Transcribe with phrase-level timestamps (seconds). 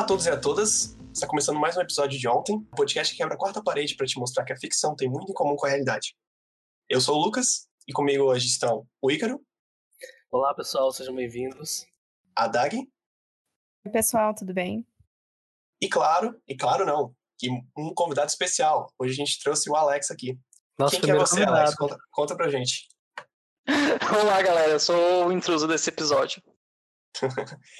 [0.00, 0.96] Olá a todos e a todas.
[1.12, 4.06] Está começando mais um episódio de ontem, um podcast que quebra a quarta parede para
[4.06, 6.16] te mostrar que a ficção tem muito em comum com a realidade.
[6.88, 9.44] Eu sou o Lucas e comigo hoje estão o Ícaro.
[10.32, 11.84] Olá pessoal, sejam bem-vindos.
[12.34, 12.74] A Dag.
[12.74, 14.86] Oi pessoal, tudo bem?
[15.82, 18.90] E claro, e claro não, e um convidado especial.
[18.98, 20.40] Hoje a gente trouxe o Alex aqui.
[20.78, 21.58] Nosso Quem que é você, convidado.
[21.58, 21.74] Alex?
[21.74, 22.88] Conta, conta pra gente.
[24.24, 24.72] Olá, galera.
[24.72, 26.42] Eu sou o intruso desse episódio.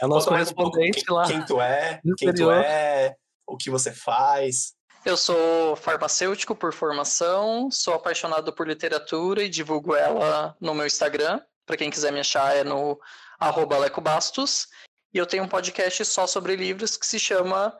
[0.00, 1.26] É o nosso correspondente um lá.
[1.26, 3.14] Quem tu é, quem tu é,
[3.46, 4.74] o que você faz.
[5.04, 11.40] Eu sou farmacêutico por formação, sou apaixonado por literatura e divulgo ela no meu Instagram.
[11.64, 13.00] Para quem quiser me achar é no
[13.38, 14.66] arroba lecobastos.
[15.12, 17.76] E eu tenho um podcast só sobre livros que se chama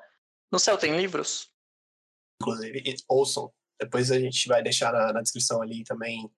[0.51, 1.49] No Céu Tem Livros.
[2.41, 3.53] Inclusive, ouçam.
[3.79, 6.31] Depois a gente vai deixar na, na descrição ali também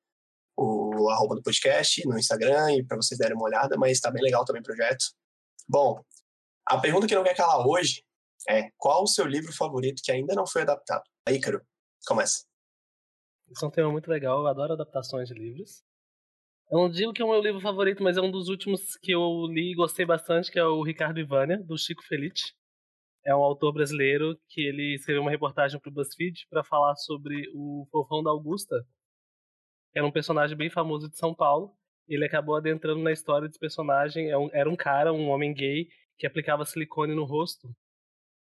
[0.57, 4.23] o arroba do podcast no Instagram e para vocês darem uma olhada, mas está bem
[4.23, 5.05] legal também o projeto.
[5.69, 6.03] Bom,
[6.67, 8.05] a pergunta que não quer calar hoje
[8.49, 11.05] é qual o seu livro favorito que ainda não foi adaptado?
[11.27, 11.61] Aí, Caro,
[12.07, 12.45] começa.
[13.51, 15.83] Isso é um tema muito legal, eu adoro adaptações de livros.
[16.71, 19.13] Eu não digo que é o meu livro favorito, mas é um dos últimos que
[19.13, 22.55] eu li e gostei bastante, que é o Ricardo Ivânia, do Chico Felice.
[23.27, 27.47] É um autor brasileiro que ele escreveu uma reportagem para o BuzzFeed para falar sobre
[27.55, 28.85] o fofão da Augusta,
[29.95, 31.75] era um personagem bem famoso de São Paulo.
[32.09, 34.31] Ele acabou adentrando na história desse personagem.
[34.31, 37.69] É era um cara, um homem gay, que aplicava silicone no rosto.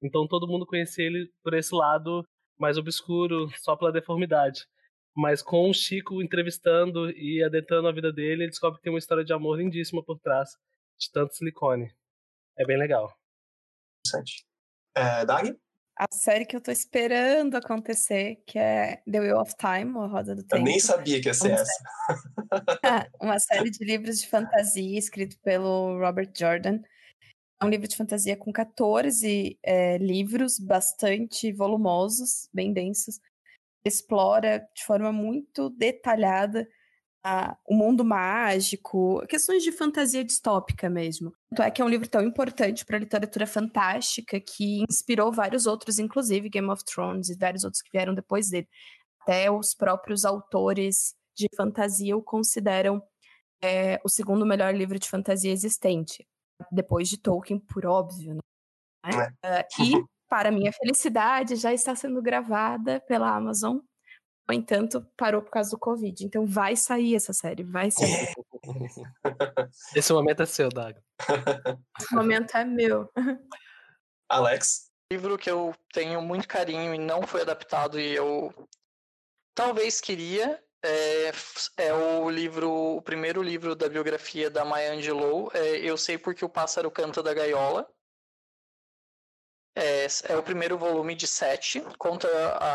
[0.03, 2.27] Então todo mundo conhecia ele por esse lado
[2.58, 4.67] mais obscuro, só pela deformidade.
[5.14, 8.98] Mas com o Chico entrevistando e adentrando a vida dele, ele descobre que tem uma
[8.98, 10.50] história de amor lindíssima por trás
[10.98, 11.92] de tanto silicone.
[12.56, 13.12] É bem legal.
[14.06, 14.45] Interessante.
[14.95, 15.55] É, Dag?
[15.96, 20.34] A série que eu tô esperando acontecer, que é The Wheel of Time, a Roda
[20.34, 20.56] do Tempo.
[20.56, 21.84] Eu nem sabia que ia ser essa.
[22.84, 26.80] Ah, uma série de livros de fantasia escrito pelo Robert Jordan.
[27.61, 33.20] É um livro de fantasia com 14 é, livros, bastante volumosos, bem densos.
[33.84, 36.68] Explora de forma muito detalhada
[37.24, 41.33] a, o mundo mágico, questões de fantasia distópica mesmo.
[41.50, 45.66] Tanto é que é um livro tão importante para a literatura fantástica que inspirou vários
[45.66, 48.68] outros, inclusive Game of Thrones e vários outros que vieram depois dele.
[49.20, 53.02] Até os próprios autores de fantasia o consideram
[53.62, 56.27] é, o segundo melhor livro de fantasia existente,
[56.70, 58.34] depois de Tolkien, por óbvio.
[58.34, 58.40] Né?
[59.44, 63.78] Uh, e, para minha felicidade, já está sendo gravada pela Amazon
[64.48, 66.25] no entanto, parou por causa do Covid.
[66.25, 68.33] Então vai sair essa série, vai sair.
[69.95, 71.01] Esse momento é seu, Dago.
[72.01, 73.11] Esse momento é meu.
[74.29, 74.92] Alex?
[75.13, 78.51] livro que eu tenho muito carinho e não foi adaptado e eu
[79.55, 81.30] talvez queria é,
[81.77, 86.45] é o livro, o primeiro livro da biografia da Maya Angelou, é Eu Sei Porque
[86.45, 87.89] o Pássaro Canta da Gaiola.
[89.74, 92.28] É, é, o primeiro volume de sete, conta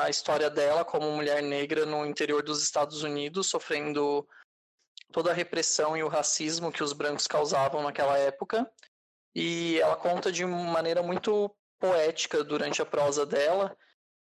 [0.04, 4.28] a história dela como mulher negra no interior dos Estados Unidos, sofrendo
[5.12, 8.70] toda a repressão e o racismo que os brancos causavam naquela época.
[9.36, 13.78] E ela conta de maneira muito poética durante a prosa dela.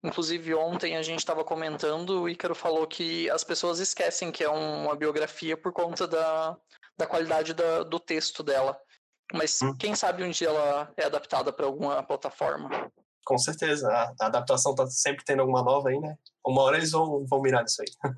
[0.03, 4.49] Inclusive, ontem a gente estava comentando, o Ícaro falou que as pessoas esquecem que é
[4.49, 6.57] uma biografia por conta da,
[6.97, 8.79] da qualidade da, do texto dela.
[9.33, 9.75] Mas hum.
[9.75, 12.69] quem sabe um dia ela é adaptada para alguma plataforma.
[13.25, 13.89] Com certeza.
[13.89, 16.17] A, adaptação tá sempre tendo alguma nova aí, né?
[16.45, 18.13] Uma hora eles vão, vão mirar nisso aí.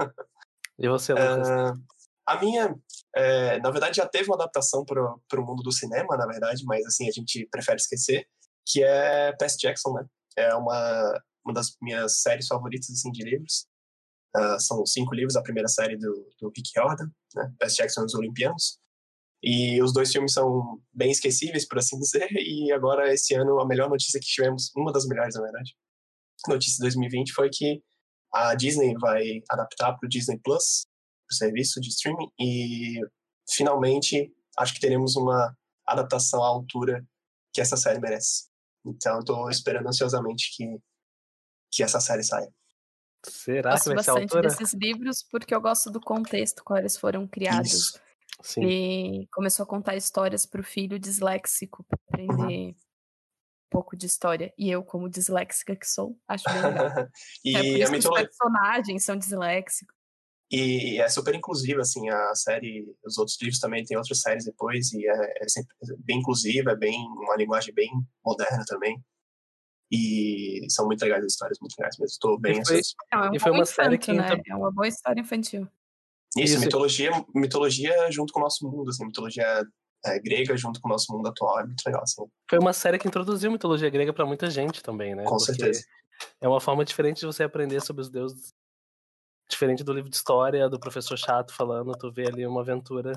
[0.77, 1.49] e você, Lucas?
[1.49, 1.83] Uh,
[2.27, 2.75] a minha,
[3.15, 6.85] é, na verdade, já teve uma adaptação para o mundo do cinema, na verdade, mas
[6.85, 8.27] assim, a gente prefere esquecer,
[8.67, 10.05] que é Percy Jackson, né?
[10.37, 13.65] É uma, uma das minhas séries favoritas, assim, de livros.
[14.37, 17.51] Uh, são cinco livros, a primeira série do, do Rick Jordan, né?
[17.57, 18.77] Percy Jackson e os Olimpianos.
[19.41, 22.27] E os dois filmes são bem esquecíveis, por assim dizer.
[22.31, 25.75] E agora, esse ano, a melhor notícia que tivemos, uma das melhores, na verdade,
[26.47, 27.81] notícia de 2020 foi que
[28.33, 30.85] a Disney vai adaptar para o Disney Plus,
[31.31, 32.99] o serviço de streaming, e
[33.49, 35.55] finalmente acho que teremos uma
[35.87, 37.05] adaptação à altura
[37.53, 38.47] que essa série merece.
[38.85, 40.65] Então, estou esperando ansiosamente que,
[41.71, 42.51] que essa série saia.
[43.25, 47.27] Será que vai ser bastante desses livros porque eu gosto do contexto qual eles foram
[47.27, 47.73] criados.
[47.73, 47.99] Isso.
[48.41, 48.63] Sim.
[48.63, 52.69] Ele começou a contar histórias para o filho disléxico, para aprender uhum.
[52.69, 54.53] um pouco de história.
[54.57, 57.07] E eu, como disléxica que sou, acho bem legal.
[57.43, 58.25] e é por isso a mitologia...
[58.25, 59.99] os personagens são disléxicos.
[60.51, 64.91] E é super inclusiva, assim, a série, os outros livros também tem outras séries depois,
[64.93, 65.45] e é, é
[65.99, 67.91] bem inclusiva, é bem, uma linguagem bem
[68.25, 68.99] moderna também.
[69.91, 72.11] E são muito legais as histórias, muito legais mesmo.
[72.11, 72.81] Estou bem e foi,
[73.11, 74.13] não, é um e foi uma infanto, série que.
[74.13, 74.41] Né?
[74.47, 75.67] É uma boa história infantil.
[76.37, 79.65] Isso, Isso, mitologia, mitologia junto com o nosso mundo, assim, mitologia
[80.05, 81.59] é, grega junto com o nosso mundo atual.
[81.59, 82.23] É muito legal, assim.
[82.49, 85.23] Foi uma série que introduziu mitologia grega para muita gente também, né?
[85.23, 85.85] Com Porque certeza.
[86.39, 88.53] É uma forma diferente de você aprender sobre os deuses.
[89.49, 93.13] Diferente do livro de história, do professor chato falando, tu vê ali uma aventura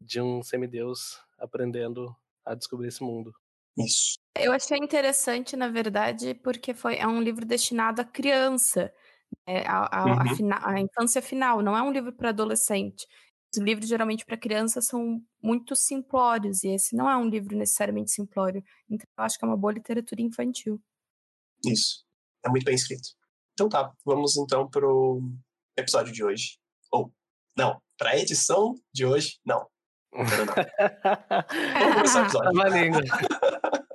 [0.00, 2.14] de um semideus aprendendo
[2.44, 3.34] a descobrir esse mundo.
[3.76, 4.18] Isso.
[4.36, 8.92] Eu achei interessante, na verdade, porque foi, é um livro destinado à criança,
[9.46, 10.36] é, a, a, a Uhum.
[10.36, 13.06] fina- a infância final, não é um livro para adolescente.
[13.54, 18.10] Os livros, geralmente, para criança são muito simplórios, e esse não é um livro necessariamente
[18.10, 18.62] simplório.
[18.90, 20.80] Então, eu acho que é uma boa literatura infantil.
[21.64, 22.04] Isso.
[22.44, 23.08] É muito bem escrito.
[23.54, 25.20] Então tá, vamos então pro
[25.76, 26.58] episódio de hoje.
[26.92, 27.12] Ou,
[27.56, 29.66] não, pra edição de hoje, não.
[30.12, 30.22] Não.
[31.80, 32.60] Vamos começar o episódio.
[32.60, 32.62] A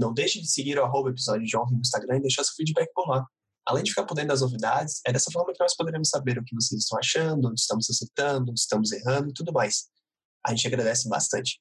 [0.00, 2.90] Não deixe de seguir o arroba episódio de ontem no Instagram e deixar seu feedback
[2.94, 3.22] por lá.
[3.68, 6.42] Além de ficar por dentro das novidades, é dessa forma que nós poderemos saber o
[6.42, 9.90] que vocês estão achando, onde estamos acertando, onde estamos errando e tudo mais.
[10.46, 11.60] A gente agradece bastante.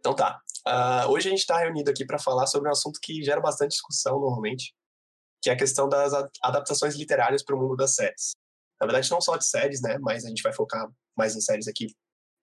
[0.00, 0.40] Então tá.
[0.66, 3.70] Ah, hoje a gente está reunido aqui para falar sobre um assunto que gera bastante
[3.70, 4.74] discussão normalmente,
[5.42, 6.12] que é a questão das
[6.42, 8.32] adaptações literárias para o mundo das séries.
[8.80, 9.98] Na verdade, não só de séries, né?
[9.98, 11.86] Mas a gente vai focar mais em séries aqui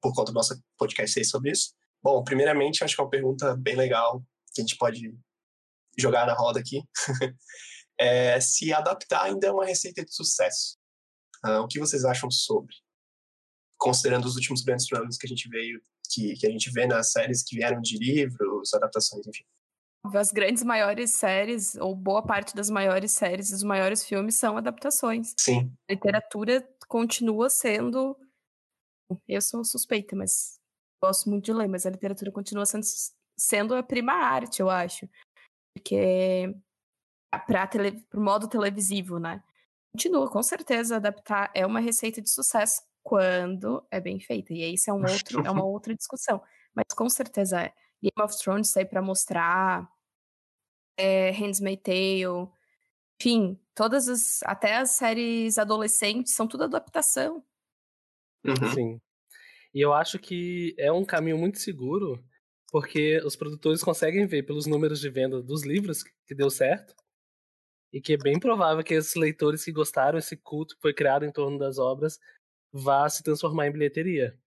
[0.02, 1.74] por conta do nosso podcast ser sobre isso.
[2.04, 4.24] Bom, primeiramente, acho que é uma pergunta bem legal
[4.54, 5.14] que a gente pode
[5.98, 6.84] jogar na roda aqui.
[8.00, 10.78] é se adaptar ainda é uma receita de sucesso.
[11.44, 12.76] Ah, o que vocês acham sobre?
[13.78, 17.12] Considerando os últimos grandes problemas que a gente veio que, que a gente vê nas
[17.12, 19.44] séries que vieram de livros, adaptações, enfim.
[20.14, 24.58] As grandes maiores séries, ou boa parte das maiores séries e os maiores filmes são
[24.58, 25.34] adaptações.
[25.38, 28.18] Sim, A literatura continua sendo.
[29.28, 30.60] Eu sou suspeita, mas
[31.04, 32.86] gosto muito de ler, mas a literatura continua sendo,
[33.38, 35.10] sendo a prima arte, eu acho.
[35.74, 36.54] Porque
[37.46, 37.70] para
[38.14, 39.44] o modo televisivo, né?
[39.94, 44.54] Continua, com certeza, adaptar é uma receita de sucesso quando é bem feita.
[44.54, 46.44] E isso é, um outro, é uma outra discussão.
[46.76, 47.74] Mas com certeza é.
[48.04, 49.90] Game of Thrones aí para mostrar
[50.98, 52.50] é, Handmaid's Tale,
[53.20, 54.44] enfim, todas as.
[54.44, 57.42] Até as séries adolescentes são tudo adaptação.
[58.46, 58.74] Uhum.
[58.74, 59.02] Sim.
[59.74, 62.22] E eu acho que é um caminho muito seguro,
[62.70, 66.94] porque os produtores conseguem ver pelos números de venda dos livros que deu certo,
[67.94, 71.26] e que é bem provável que esses leitores que gostaram, esse culto que foi criado
[71.26, 72.20] em torno das obras,
[72.72, 74.38] vá se transformar em bilheteria.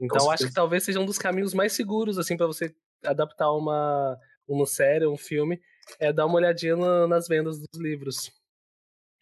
[0.00, 2.74] Então acho que talvez seja um dos caminhos mais seguros assim para você
[3.04, 5.58] adaptar uma uma série, um filme,
[5.98, 8.30] é dar uma olhadinha na- nas vendas dos livros.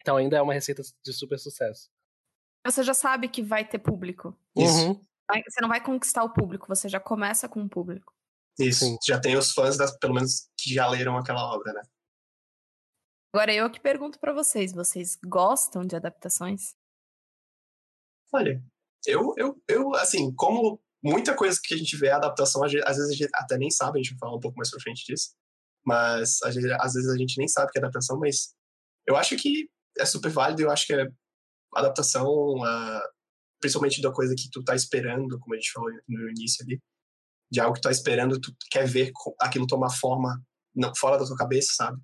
[0.01, 1.89] Então ainda é uma receita de super sucesso.
[2.65, 4.37] Você já sabe que vai ter público.
[4.55, 4.87] Isso.
[4.87, 5.01] Uhum.
[5.29, 8.13] Vai- Você não vai conquistar o público, você já começa com o público.
[8.59, 8.83] Isso.
[8.85, 8.97] Sim.
[9.05, 11.81] Já tem os fãs, das, pelo menos, que já leram aquela obra, né?
[13.33, 16.75] Agora eu que pergunto pra vocês, vocês gostam de adaptações?
[18.33, 18.63] Olha,
[19.05, 22.81] eu, eu, eu, assim, como muita coisa que a gente vê é adaptação, às ve-
[22.85, 24.79] às vezes a gente até nem sabe, a gente vai falar um pouco mais pra
[24.79, 25.31] frente disso,
[25.85, 28.53] mas às vezes, a gente nem sabe que é adaptação, mas
[29.07, 31.07] eu acho que é super válido, eu acho que é
[31.75, 33.03] adaptação, ah,
[33.61, 36.81] principalmente da coisa que tu tá esperando, como a gente falou no início ali,
[37.51, 40.41] de algo que tu tá esperando, tu quer ver aquilo tomar forma
[40.75, 41.99] não, fora da tua cabeça, sabe?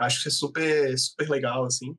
[0.00, 1.96] Eu acho que é super, super legal, assim.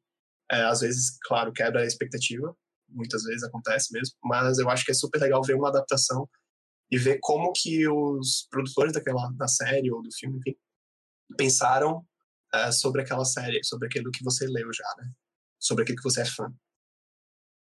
[0.51, 2.55] É, às vezes, claro, quebra a expectativa,
[2.91, 6.29] muitas vezes acontece mesmo, mas eu acho que é super legal ver uma adaptação
[6.89, 10.55] e ver como que os produtores daquela da série ou do filme, enfim,
[11.37, 12.05] pensaram
[12.53, 15.09] eh, sobre aquela série, sobre aquilo que você leu já, né?
[15.59, 16.53] Sobre aquilo que você é fã.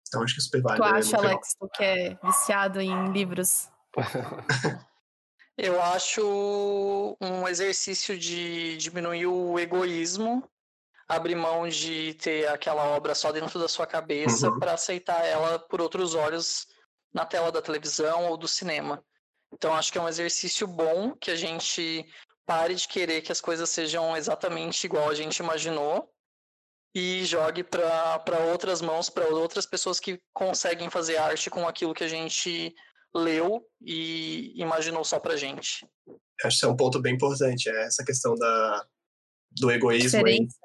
[0.07, 0.85] Então acho que é super válido.
[0.85, 1.33] tu é acha, legal.
[1.33, 3.69] Alex, tu que é viciado em livros?
[5.59, 10.47] Eu acho um exercício de diminuir o egoísmo,
[11.09, 14.59] abrir mão de ter aquela obra só dentro da sua cabeça Uhum.
[14.59, 16.67] para aceitar ela por outros olhos
[17.15, 19.03] na tela da televisão ou do cinema.
[19.53, 22.05] Então acho que é um exercício bom que a gente
[22.45, 26.13] pare de querer que as coisas sejam exatamente igual a gente imaginou
[26.95, 32.05] e jogue para outras mãos, para outras pessoas que conseguem fazer arte com aquilo que
[32.05, 32.75] a gente
[33.15, 35.87] leu e imaginou só pra gente.
[36.45, 38.87] Acho que é um ponto bem importante, é essa questão da,
[39.53, 40.19] do egoísmo.
[40.27, 40.35] aí.
[40.35, 40.59] Diferença.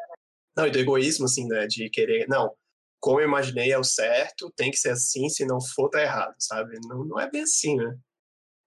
[0.56, 1.66] Não, e do egoísmo, assim, né?
[1.68, 2.52] De querer, não,
[3.00, 6.36] como eu imaginei é o certo, tem que ser assim, se não for, tá errado,
[6.40, 6.78] sabe?
[6.88, 7.98] Não, não é bem assim, né?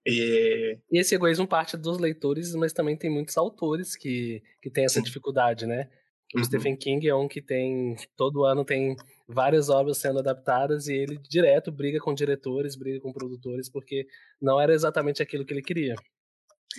[0.06, 4.84] E E esse egoísmo parte dos leitores, mas também tem muitos autores que, que têm
[4.84, 5.02] essa Sim.
[5.02, 5.88] dificuldade, né?
[6.34, 6.44] O uhum.
[6.44, 7.94] Stephen King é um que tem.
[8.16, 8.96] Todo ano tem
[9.28, 14.06] várias obras sendo adaptadas e ele direto briga com diretores, briga com produtores, porque
[14.42, 15.94] não era exatamente aquilo que ele queria.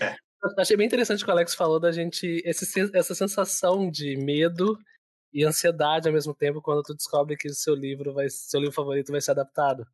[0.01, 0.15] É.
[0.57, 2.41] Achei bem interessante o que o Alex falou da gente.
[2.45, 4.77] Esse, essa sensação de medo
[5.36, 9.12] e ansiedade ao mesmo tempo quando tu descobre que seu livro vai seu livro favorito
[9.12, 9.86] vai ser adaptado.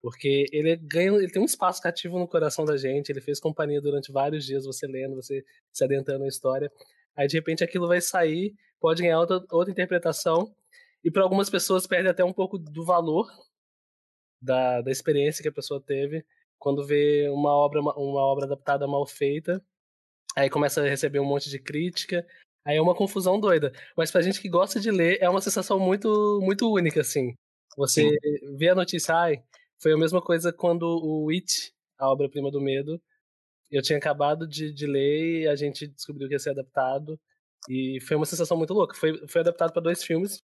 [0.00, 3.80] Porque ele ganha ele tem um espaço cativo no coração da gente ele fez companhia
[3.80, 6.70] durante vários dias você lendo você se adentrando na história.
[7.16, 10.54] Aí de repente aquilo vai sair pode ganhar outra, outra interpretação
[11.02, 13.28] e para algumas pessoas perde até um pouco do valor
[14.40, 16.24] da, da experiência que a pessoa teve
[16.60, 19.60] quando vê uma obra uma obra adaptada mal feita.
[20.36, 22.24] Aí começa a receber um monte de crítica
[22.64, 23.72] Aí é uma confusão doida.
[23.96, 27.34] Mas pra gente que gosta de ler, é uma sensação muito, muito única, assim.
[27.76, 28.56] Você Sim.
[28.56, 29.42] vê a notícia, ai,
[29.80, 33.00] foi a mesma coisa quando o It, a obra-prima do medo,
[33.70, 37.18] eu tinha acabado de, de ler e a gente descobriu que ia ser adaptado.
[37.68, 38.96] E foi uma sensação muito louca.
[38.96, 40.42] Foi, foi adaptado para dois filmes.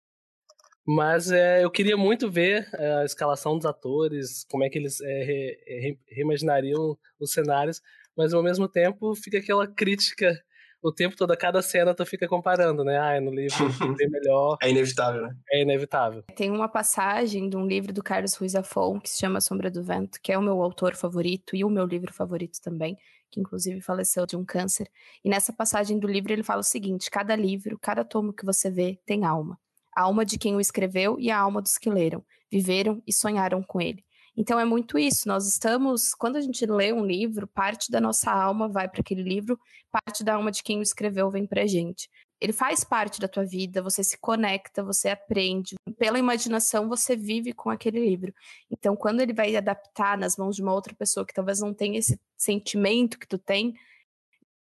[0.87, 5.01] Mas é, eu queria muito ver é, a escalação dos atores, como é que eles
[5.01, 7.83] é, re, re, reimaginariam os cenários,
[8.17, 10.43] mas ao mesmo tempo fica aquela crítica
[10.83, 12.99] o tempo todo, a cada cena tu fica comparando, né?
[12.99, 13.67] Ah, no livro
[14.01, 14.57] é melhor.
[14.63, 15.37] É inevitável, né?
[15.53, 16.23] É inevitável.
[16.35, 19.83] Tem uma passagem de um livro do Carlos Ruiz Zafon que se chama Sombra do
[19.83, 22.97] Vento, que é o meu autor favorito e o meu livro favorito também,
[23.31, 24.89] que inclusive faleceu de um câncer.
[25.25, 28.71] E nessa passagem do livro ele fala o seguinte: cada livro, cada tomo que você
[28.71, 29.59] vê tem alma.
[29.97, 33.63] A alma de quem o escreveu e a alma dos que leram, viveram e sonharam
[33.63, 34.05] com ele.
[34.41, 35.29] Então é muito isso.
[35.29, 39.23] Nós estamos, quando a gente lê um livro, parte da nossa alma vai para aquele
[39.23, 42.09] livro, parte da alma de quem o escreveu vem para a gente.
[42.41, 45.75] Ele faz parte da tua vida, você se conecta, você aprende.
[45.99, 48.33] Pela imaginação, você vive com aquele livro.
[48.71, 51.99] Então, quando ele vai adaptar nas mãos de uma outra pessoa que talvez não tenha
[51.99, 53.75] esse sentimento que tu tem,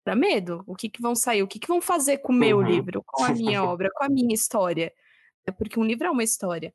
[0.07, 0.62] dá medo.
[0.69, 1.43] O que, que vão sair?
[1.43, 2.62] O que, que vão fazer com o meu uhum.
[2.62, 4.93] livro, com a minha obra, com a minha história?
[5.45, 6.73] É porque um livro é uma história.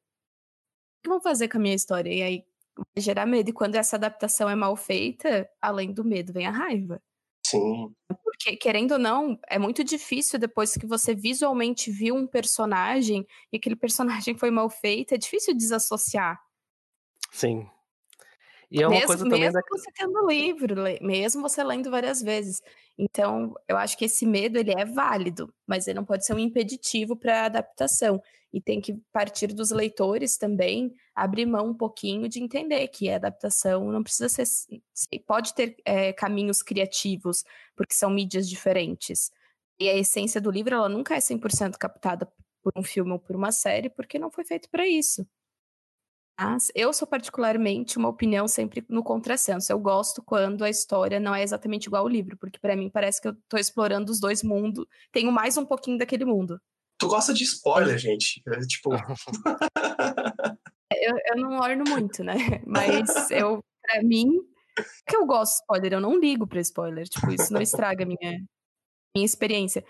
[0.99, 2.13] O que vão fazer com a minha história?
[2.13, 2.48] E aí,
[2.79, 3.49] vai gerar medo.
[3.49, 7.01] E quando essa adaptação é mal feita, além do medo, vem a raiva.
[7.45, 7.93] Sim.
[8.23, 13.57] Porque, querendo ou não, é muito difícil depois que você visualmente viu um personagem e
[13.57, 13.75] aquele
[14.27, 16.39] personagem foi mal feito, é difícil desassociar.
[17.31, 17.67] Sim.
[18.71, 19.61] E é uma mesmo, coisa também mesmo da...
[19.67, 22.61] você tendo livro, mesmo você lendo várias vezes.
[22.97, 26.39] Então, eu acho que esse medo ele é válido, mas ele não pode ser um
[26.39, 28.21] impeditivo para a adaptação.
[28.51, 33.15] E tem que partir dos leitores também abrir mão um pouquinho de entender que a
[33.17, 34.81] adaptação não precisa ser.
[35.27, 37.43] pode ter é, caminhos criativos,
[37.75, 39.31] porque são mídias diferentes.
[39.79, 42.25] E a essência do livro ela nunca é 100% captada
[42.63, 45.25] por um filme ou por uma série, porque não foi feito para isso.
[46.39, 49.71] Mas eu sou particularmente uma opinião sempre no contrassenso.
[49.73, 53.21] Eu gosto quando a história não é exatamente igual ao livro, porque para mim parece
[53.21, 56.59] que eu tô explorando os dois mundos, tenho mais um pouquinho daquele mundo.
[56.99, 58.41] Tu gosta de spoiler, gente?
[58.47, 58.91] É, tipo.
[60.93, 62.35] eu, eu não orno muito, né?
[62.67, 64.27] Mas eu, para mim,
[65.07, 67.07] que eu gosto de spoiler, eu não ligo para spoiler.
[67.07, 68.43] Tipo, isso não estraga a minha,
[69.15, 69.83] minha experiência.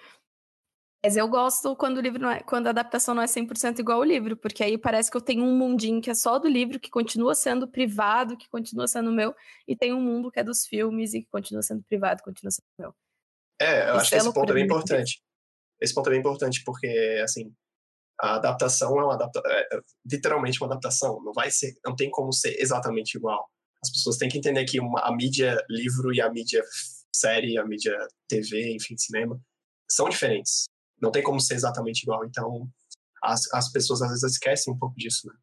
[1.03, 4.03] Mas eu gosto quando o livro é, quando a adaptação não é 100% igual ao
[4.03, 6.89] livro, porque aí parece que eu tenho um mundinho que é só do livro, que
[6.89, 9.33] continua sendo privado, que continua sendo meu,
[9.65, 12.67] e tem um mundo que é dos filmes e que continua sendo privado, continua sendo
[12.77, 12.93] meu.
[13.61, 15.21] É, eu acho que esse ponto é bem importante.
[15.81, 16.87] Esse ponto é bem importante porque,
[17.23, 17.53] assim,
[18.19, 22.09] a adaptação é uma adapta é, é, literalmente uma adaptação, não vai ser, não tem
[22.09, 23.49] como ser exatamente igual.
[23.81, 26.63] As pessoas têm que entender que uma, a mídia livro e a mídia
[27.15, 27.95] série, a mídia
[28.27, 29.39] TV, enfim, cinema,
[29.89, 30.65] são diferentes
[31.01, 32.25] não tem como ser exatamente igual.
[32.25, 32.67] Então,
[33.23, 35.33] as, as pessoas às vezes esquecem um pouco disso, né?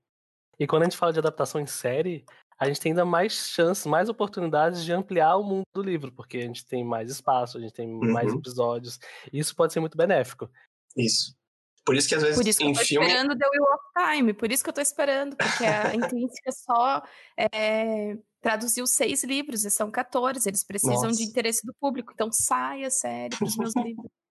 [0.59, 2.25] E quando a gente fala de adaptação em série,
[2.59, 6.39] a gente tem ainda mais chances, mais oportunidades de ampliar o mundo do livro, porque
[6.39, 8.13] a gente tem mais espaço, a gente tem uhum.
[8.13, 8.99] mais episódios.
[9.33, 10.51] E isso pode ser muito benéfico.
[10.97, 11.37] Isso.
[11.85, 13.07] Por isso que às vezes por isso que em eu tô filme...
[13.07, 17.03] esperando The Wheel of Time, por isso que eu tô esperando, porque a Intrínseca só
[17.39, 21.17] é, traduziu seis livros, e são 14, eles precisam Nossa.
[21.17, 24.11] de interesse do público, então saia série para os meus livros.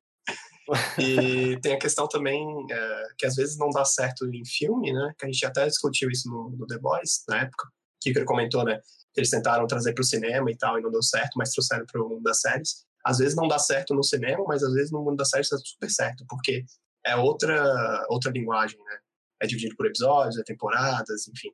[0.99, 5.13] E tem a questão também é, que às vezes não dá certo em filme, né?
[5.17, 7.69] Que a gente até discutiu isso no, no The Boys, na época.
[8.11, 8.79] Que ele comentou, né?
[9.13, 11.85] Que eles tentaram trazer para o cinema e tal, e não deu certo, mas trouxeram
[11.85, 12.85] para o mundo das séries.
[13.03, 15.57] Às vezes não dá certo no cinema, mas às vezes no mundo das séries dá
[15.57, 16.63] super certo, porque
[17.05, 18.97] é outra, outra linguagem, né?
[19.41, 21.51] É dividido por episódios, é temporadas, enfim.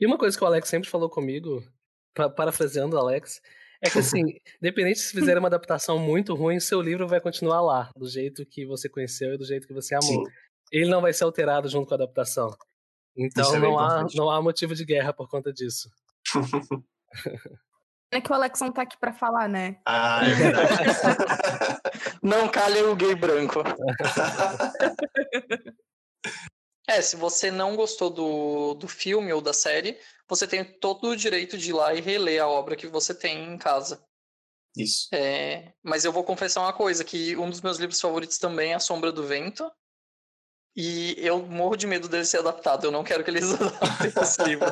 [0.00, 1.62] E uma coisa que o Alex sempre falou comigo,
[2.34, 3.40] parafraseando o Alex,
[3.80, 4.22] é que assim,
[4.60, 8.66] independente se fizer uma adaptação muito ruim, seu livro vai continuar lá, do jeito que
[8.66, 10.26] você conheceu e do jeito que você amou.
[10.26, 10.32] Sim.
[10.72, 12.56] Ele não vai ser alterado junto com a adaptação.
[13.16, 15.90] Então é não, há, não há motivo de guerra por conta disso.
[18.14, 19.80] É que o Alex não tá aqui pra falar, né?
[19.86, 20.68] Ah, é verdade.
[22.22, 23.62] Não calha o gay branco.
[26.86, 31.16] É, se você não gostou do, do filme ou da série, você tem todo o
[31.16, 34.04] direito de ir lá e reler a obra que você tem em casa.
[34.76, 35.08] Isso.
[35.14, 38.74] É, mas eu vou confessar uma coisa, que um dos meus livros favoritos também é
[38.74, 39.70] A Sombra do Vento.
[40.74, 42.84] E eu morro de medo dele ser adaptado.
[42.84, 44.66] Eu não quero que eles adaptem esse livro.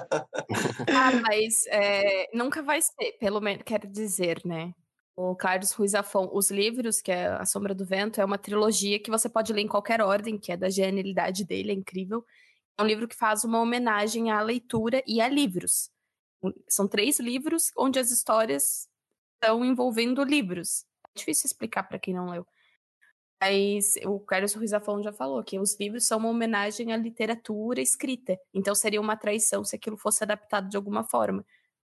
[0.88, 4.72] Ah, mas é, nunca vai ser, pelo menos, quero dizer, né?
[5.14, 8.98] O Carlos Ruiz Afon, os livros, que é A Sombra do Vento, é uma trilogia
[8.98, 12.24] que você pode ler em qualquer ordem, que é da genialidade dele, é incrível.
[12.78, 15.90] É um livro que faz uma homenagem à leitura e a livros.
[16.66, 18.88] São três livros onde as histórias
[19.34, 20.86] estão envolvendo livros.
[21.14, 22.46] É difícil explicar para quem não leu.
[23.42, 27.80] Mas o Carlos Ruiz Afon já falou que os livros são uma homenagem à literatura
[27.80, 28.38] escrita.
[28.52, 31.44] Então seria uma traição se aquilo fosse adaptado de alguma forma.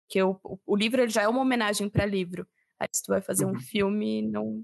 [0.09, 2.45] Que o, o livro ele já é uma homenagem para livro.
[2.79, 3.59] Aí se tu vai fazer um Uhum.
[3.59, 4.63] filme, não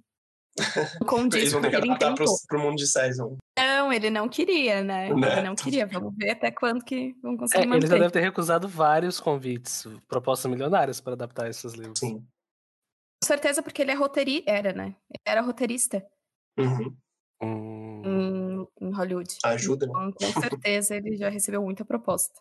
[1.01, 3.17] não condiz Eles vão com o ter que adaptar pro, pro mundo de séries.
[3.17, 3.37] Não.
[3.57, 5.13] Não, ele não queria, né?
[5.13, 5.31] Né?
[5.37, 5.87] Ele não queria.
[5.87, 7.99] Vamos ver até quando que vão É, conseguir ele já manter.
[7.99, 11.99] deve ter recusado vários convites, propostas milionárias para adaptar esses livros.
[11.99, 12.19] Sim.
[12.19, 14.51] Com certeza porque ele é roteirista.
[14.51, 14.95] Era, né?
[15.09, 16.05] Ele era roteirista
[16.57, 16.95] Uhum.
[17.41, 18.01] Hum,
[18.81, 19.38] em, em Hollywood.
[19.43, 19.93] Ajuda, né?
[19.95, 20.24] Então, com
[20.67, 22.39] certeza ele já recebeu muita proposta.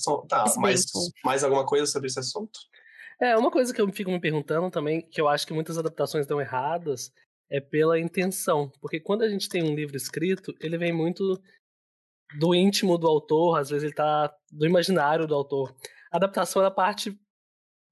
[0.00, 2.58] Só- Tá, Mas bem, mais alguma coisa sobre esse assunto?
[3.20, 6.26] É, uma coisa que eu fico me perguntando também, que eu acho que muitas adaptações
[6.26, 7.12] dão erradas,
[7.50, 8.70] é pela intenção.
[8.80, 11.38] Porque quando a gente tem um livro escrito, ele vem muito
[12.38, 15.74] do íntimo do autor, às vezes ele tá do imaginário do autor.
[16.10, 17.18] A adaptação ela parte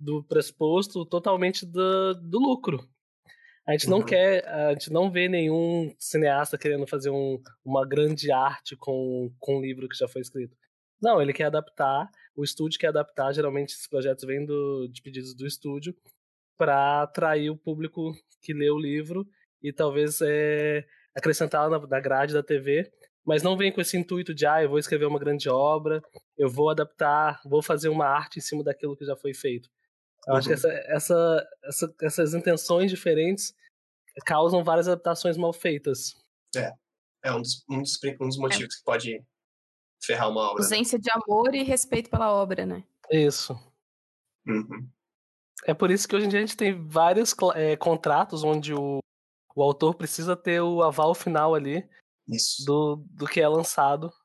[0.01, 2.89] do pressuposto totalmente do, do lucro.
[3.69, 4.07] A gente não Uhum.
[4.07, 9.59] quer, a gente não vê nenhum cineasta querendo fazer um- uma grande arte com, com
[9.59, 10.57] um livro que já foi escrito.
[11.03, 15.35] Não, ele quer adaptar, o estúdio quer adaptar, geralmente esses projetos vêm do, de pedidos
[15.37, 15.95] do estúdio
[16.57, 19.27] para atrair o público que lê o livro
[19.63, 20.85] e talvez é,
[21.15, 22.91] acrescentar na, na grade da TV,
[23.25, 26.01] mas não vem com esse intuito de, ah, eu vou escrever uma grande obra,
[26.39, 29.69] eu vou adaptar, vou fazer uma arte em cima daquilo que já foi feito.
[30.29, 30.59] Eu acho que Uhum.
[30.59, 33.55] essa, essa, essa- essas intenções diferentes
[34.27, 36.17] causam várias adaptações mal feitas.
[37.25, 39.25] É um dos, um dos, um dos motivos que pode
[40.05, 40.55] ferrar uma obra.
[40.61, 40.65] né?
[40.65, 42.85] Ausência de amor e respeito pela obra, né?
[43.11, 43.55] Isso.
[44.47, 44.89] Uhum.
[45.65, 49.01] É por isso que hoje em dia a gente tem vários eh, contratos onde o,
[49.57, 51.89] o autor precisa ter o aval final ali
[52.29, 52.65] Isso.
[52.65, 54.17] do, do que é lançado que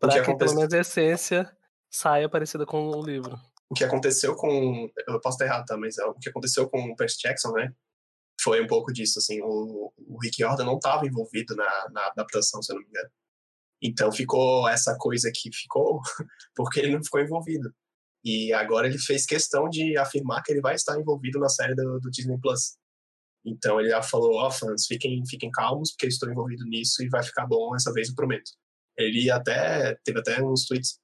[0.00, 1.56] para que, acontece- pelo menos a essência
[1.90, 3.36] saia parecida com o livro.
[3.68, 4.90] O que aconteceu com.
[5.06, 5.76] Eu posso estar errado, tá?
[5.76, 7.72] Mas é, o que aconteceu com o Percy Jackson, né?
[8.40, 9.40] Foi um pouco disso, assim.
[9.42, 13.10] O, o Rick Jordan não estava envolvido na, na adaptação, se eu não me engano.
[13.82, 16.00] Então ficou essa coisa que ficou
[16.54, 17.74] porque ele não ficou envolvido.
[18.24, 22.00] E agora ele fez questão de afirmar que ele vai estar envolvido na série do,
[22.00, 22.76] do Disney Plus.
[23.44, 27.08] Então ele já falou: Ó, fãs, fiquem, fiquem calmos, porque eu estou envolvido nisso e
[27.08, 28.50] vai ficar bom essa vez, eu prometo.
[28.98, 30.98] Ele até teve até uns tweets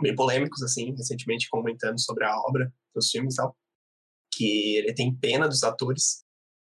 [0.00, 3.56] bem polêmicos, assim, recentemente comentando sobre a obra dos filmes e tal.
[4.34, 6.24] Que ele tem pena dos atores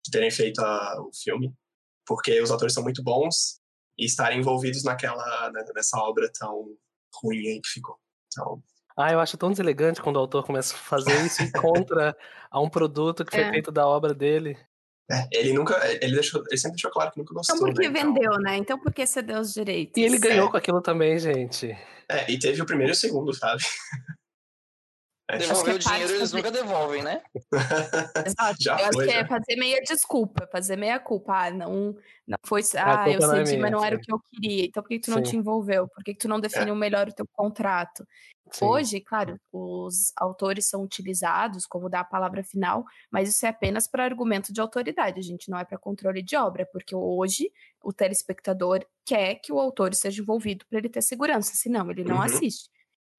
[0.04, 1.52] de terem feito a- o filme,
[2.06, 3.60] porque os atores são muito bons
[3.98, 6.64] e estarem envolvidos naquela, né, nessa obra tão
[7.22, 7.96] ruim aí que ficou.
[8.28, 8.62] Então,
[8.96, 12.14] Ah, eu acho tão deselegante quando o autor começa a fazer isso e contra
[12.50, 13.50] a um produto que foi É.
[13.50, 14.58] feito da obra dele.
[15.10, 17.56] É, ele nunca, ele, deixou, ele sempre deixou claro que nunca gostou.
[17.56, 18.00] Então por que né?
[18.00, 18.56] Então, vendeu, né?
[18.56, 20.00] Então por que cedeu os direitos?
[20.00, 20.50] E ele ganhou É.
[20.50, 21.76] com aquilo também, gente.
[22.08, 23.62] é, e teve o primeiro e o segundo, sabe?
[25.32, 27.22] É, Devolver o que é parte dinheiro eles nunca devolvem, né?
[28.26, 28.56] Exato.
[28.60, 29.26] Já eu acho foi, que é já.
[29.26, 31.46] fazer meia desculpa, fazer meia culpa.
[31.46, 32.62] Ah, não, não foi.
[32.76, 34.66] Ah, eu culpa não é mas não era o que eu queria.
[34.66, 35.30] Então por que, que tu não Sim.
[35.30, 35.88] te envolveu?
[35.88, 38.04] Por que, que tu não definiu melhor o teu contrato?
[38.52, 38.64] Sim.
[38.64, 43.86] Hoje, claro, os autores são utilizados como dar a palavra final, mas isso é apenas
[43.88, 47.50] para argumento de autoridade, a gente não é para controle de obra, porque hoje
[47.82, 52.16] o telespectador quer que o autor esteja envolvido para ele ter segurança, senão ele não
[52.16, 52.22] Uhum.
[52.22, 52.68] assiste.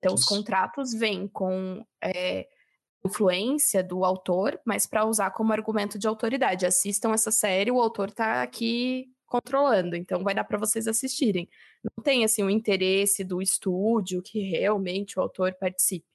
[0.01, 2.47] Então, os contratos vêm com é,
[3.05, 6.65] influência do autor, mas para usar como argumento de autoridade.
[6.65, 11.47] Assistam essa série, o autor está aqui controlando, então vai dar para vocês assistirem.
[11.83, 16.05] Não tem assim o interesse do estúdio que realmente o autor participe.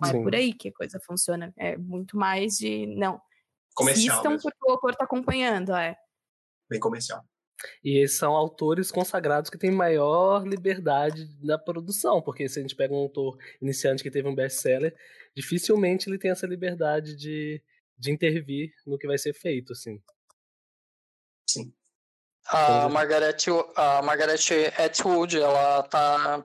[0.00, 1.52] Não é por aí que a coisa funciona.
[1.56, 3.20] É muito mais de não.
[3.74, 5.96] comercial assistam mesmo, porque o autor está acompanhando, é.
[6.68, 7.24] bem comercial.
[7.84, 12.94] E são autores consagrados que têm maior liberdade na produção, porque se a gente pega
[12.94, 14.94] um autor iniciante que teve um best-seller,
[15.34, 17.62] dificilmente ele tem essa liberdade de,
[17.98, 20.00] de intervir no que vai ser feito, assim.
[21.48, 21.72] Sim.
[22.46, 22.94] A Entendi.
[22.94, 23.36] Margaret,
[23.76, 26.44] a Margaret Atwood, ela tá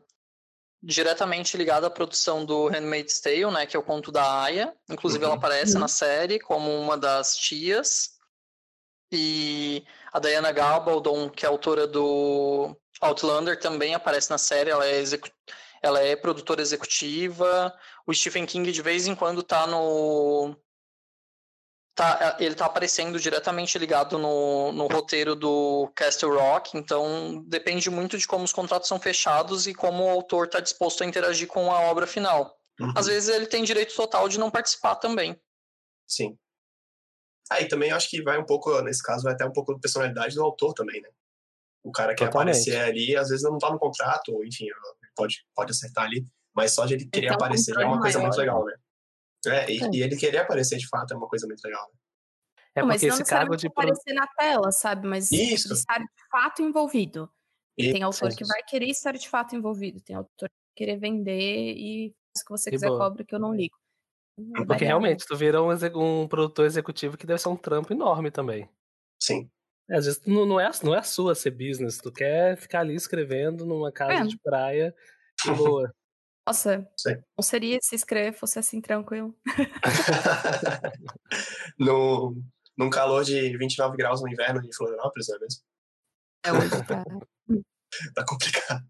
[0.85, 4.75] diretamente ligada à produção do Handmaid's Tale, né, que é o conto da Aya.
[4.89, 5.31] Inclusive uhum.
[5.31, 5.79] ela aparece uhum.
[5.79, 8.11] na série como uma das tias.
[9.11, 9.83] E
[10.15, 14.69] a Diana Gabaldon, que é autora do Outlander, também aparece na série.
[14.69, 15.29] Ela é, execu...
[15.81, 17.77] ela é produtora executiva.
[18.07, 20.55] O Stephen King de vez em quando tá no
[21.93, 28.17] tá, ele tá aparecendo diretamente ligado no, no roteiro do Castle Rock, então depende muito
[28.17, 31.69] de como os contratos são fechados e como o autor está disposto a interagir com
[31.69, 32.57] a obra final.
[32.79, 32.93] Uhum.
[32.95, 35.37] Às vezes ele tem direito total de não participar também.
[36.07, 36.37] Sim.
[37.51, 39.79] Aí ah, também acho que vai um pouco, nesse caso, vai até um pouco da
[39.79, 41.09] personalidade do autor também, né?
[41.83, 42.57] O cara que Totalmente.
[42.57, 44.65] aparecer ali, às vezes não tá no contrato, ou enfim,
[45.15, 48.29] pode, pode acertar ali, mas só de ele querer então, aparecer é uma coisa maior.
[48.29, 48.73] muito legal, né?
[49.47, 49.89] É, e, é.
[49.93, 51.87] e, ele querer aparecer de fato é uma coisa muito legal.
[51.93, 51.99] Né?
[52.75, 55.07] É não, porque esse cargo de aparecer na tela, sabe?
[55.07, 55.71] Mas Isso.
[55.73, 57.29] estar de fato envolvido.
[57.77, 57.93] Isso.
[57.93, 62.15] Tem autor que vai querer estar de fato envolvido, tem autor que querer vender e
[62.35, 63.77] se que você quiser cobra que eu não ligo.
[64.37, 68.29] É porque realmente, tu vira um, um, produtor executivo que deve ser um trampo enorme
[68.29, 68.69] também.
[69.21, 69.49] Sim.
[69.89, 72.81] É, às vezes não, não, é, não é a sua ser business, tu quer ficar
[72.81, 74.27] ali escrevendo numa casa é.
[74.27, 74.93] de praia
[75.43, 75.93] de boa.
[76.47, 77.15] Nossa, Sim.
[77.37, 79.35] não seria se escrever fosse assim tranquilo.
[81.79, 82.35] no,
[82.77, 85.63] num calor de 29 graus no inverno em Florianópolis, não é mesmo?
[86.45, 87.03] É hoje tá.
[88.13, 88.85] tá complicado.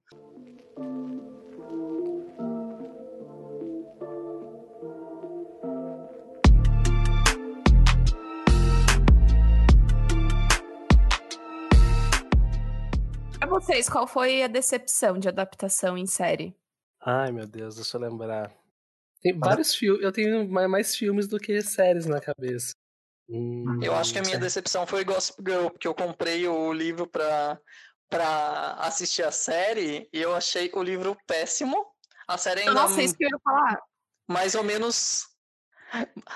[13.62, 16.56] Vocês, qual foi a decepção de adaptação em série?
[17.02, 18.52] Ai, meu Deus, deixa eu lembrar.
[19.22, 22.74] Tem vários filmes, eu tenho mais filmes do que séries na cabeça.
[23.28, 27.08] Hum, eu acho que a minha decepção foi Gossip Girl, porque eu comprei o livro
[27.08, 27.60] pra,
[28.10, 31.86] pra assistir a série e eu achei o livro péssimo.
[32.28, 32.74] A série ainda.
[32.74, 33.82] Nossa, isso que eu ia falar.
[34.28, 35.28] Mais ou menos.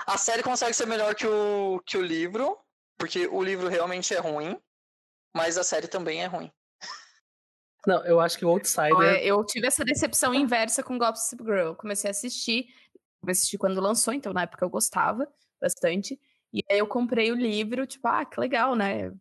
[0.08, 2.58] A série consegue ser melhor que o, que o livro,
[2.98, 4.60] porque o livro realmente é ruim,
[5.36, 6.52] mas a série também é ruim.
[7.88, 9.24] Não, eu acho que o Outsider.
[9.24, 11.74] Eu tive essa decepção inversa com Gossip Girl.
[11.74, 12.68] Comecei a assistir,
[13.22, 15.28] comecei a assistir quando lançou, então na época eu gostava
[15.62, 16.20] bastante.
[16.54, 19.12] E aí eu comprei o livro, tipo, ah, que legal, né?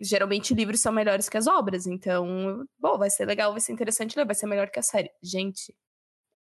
[0.00, 4.16] Geralmente livros são melhores que as obras, então, bom, vai ser legal, vai ser interessante
[4.16, 5.10] ler, vai ser melhor que a série.
[5.22, 5.74] Gente,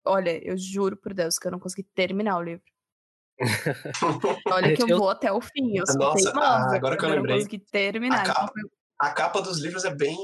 [0.05, 2.63] olha, eu juro por Deus que eu não consegui terminar o livro.
[4.51, 7.09] olha que eu, eu, vou até o fim, eu sou Nossa, teimosa, agora que eu,
[7.09, 7.35] eu lembrei.
[7.35, 8.19] não consegui terminar.
[8.19, 10.17] A então capa, então, a capa dos livros é bem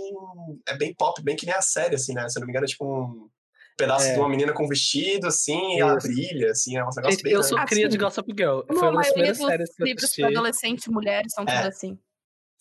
[0.68, 2.28] é bem pop, bem que nem a série, assim, né?
[2.28, 3.30] Se não me engano, é tipo um
[3.78, 4.14] pedaço é.
[4.14, 7.34] de uma menina com vestido, assim, e ela brilha, assim, é um negócio bem...
[7.34, 8.62] Eu sou cria de Gossip Girl.
[8.70, 10.22] Não, Foi uma das primeiras séries que eu assisti.
[10.22, 11.58] livros adolescente, mulheres, são é.
[11.58, 12.00] tudo assim.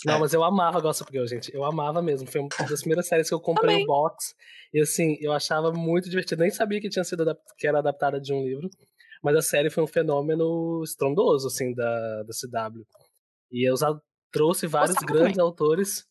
[0.05, 0.19] Não, é.
[0.19, 1.55] mas eu amava Gossip Girl, gente.
[1.55, 2.31] Eu amava mesmo.
[2.31, 4.35] Foi uma das primeiras séries que eu comprei o box.
[4.73, 6.43] E assim, eu achava muito divertido.
[6.43, 7.25] Nem sabia que tinha sido
[7.57, 8.69] que era adaptada de um livro.
[9.23, 12.85] Mas a série foi um fenômeno estrondoso, assim, da, da CW.
[13.51, 13.75] E eu
[14.35, 15.41] trouxe vários grandes também.
[15.41, 16.05] autores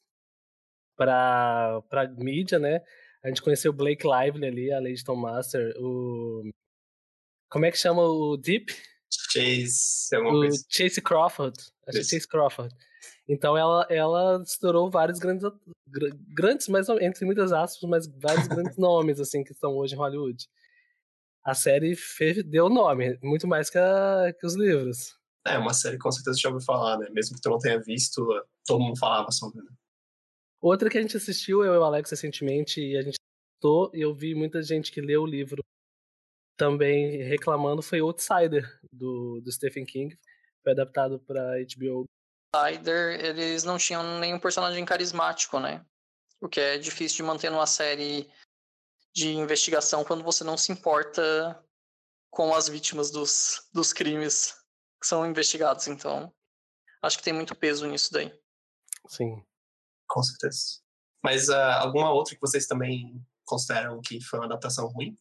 [0.95, 2.81] pra, pra mídia, né?
[3.21, 6.49] A gente conheceu o Blake Lively ali, a Lady Tom Master, o.
[7.49, 8.73] Como é que chama o Deep?
[9.31, 10.15] Chase.
[10.15, 10.65] O coisa.
[10.69, 11.57] Chase Crawford.
[11.87, 12.73] Acho que é Chase Crawford.
[13.27, 15.49] Então ela, ela estourou vários grandes,
[16.35, 20.47] grandes, mas entre muitas aspas, mas vários grandes nomes assim que estão hoje em Hollywood.
[21.43, 25.17] A série fez, deu nome, muito mais que, a, que os livros.
[25.45, 27.07] É, uma série com certeza já ouviu falar, né?
[27.11, 28.25] Mesmo que tu não tenha visto,
[28.65, 29.71] todo mundo falava sobre, né?
[30.61, 33.17] Outra que a gente assistiu, eu e o Alex, recentemente, e a gente
[33.61, 35.61] gostou, e eu vi muita gente que leu o livro
[36.57, 40.17] também reclamando, foi Outsider, do, do Stephen King.
[40.63, 42.05] Foi adaptado para HBO.
[42.55, 45.85] Outsider, eles não tinham nenhum personagem carismático, né?
[46.39, 48.29] O que é difícil de manter numa série
[49.13, 51.61] de investigação quando você não se importa
[52.31, 54.62] com as vítimas dos, dos crimes
[55.03, 55.87] que são investigados.
[55.89, 56.33] Então,
[57.03, 58.33] acho que tem muito peso nisso daí.
[59.09, 59.43] Sim.
[60.07, 60.79] Com certeza.
[61.21, 65.13] Mas uh, alguma outra que vocês também consideram que foi uma adaptação ruim?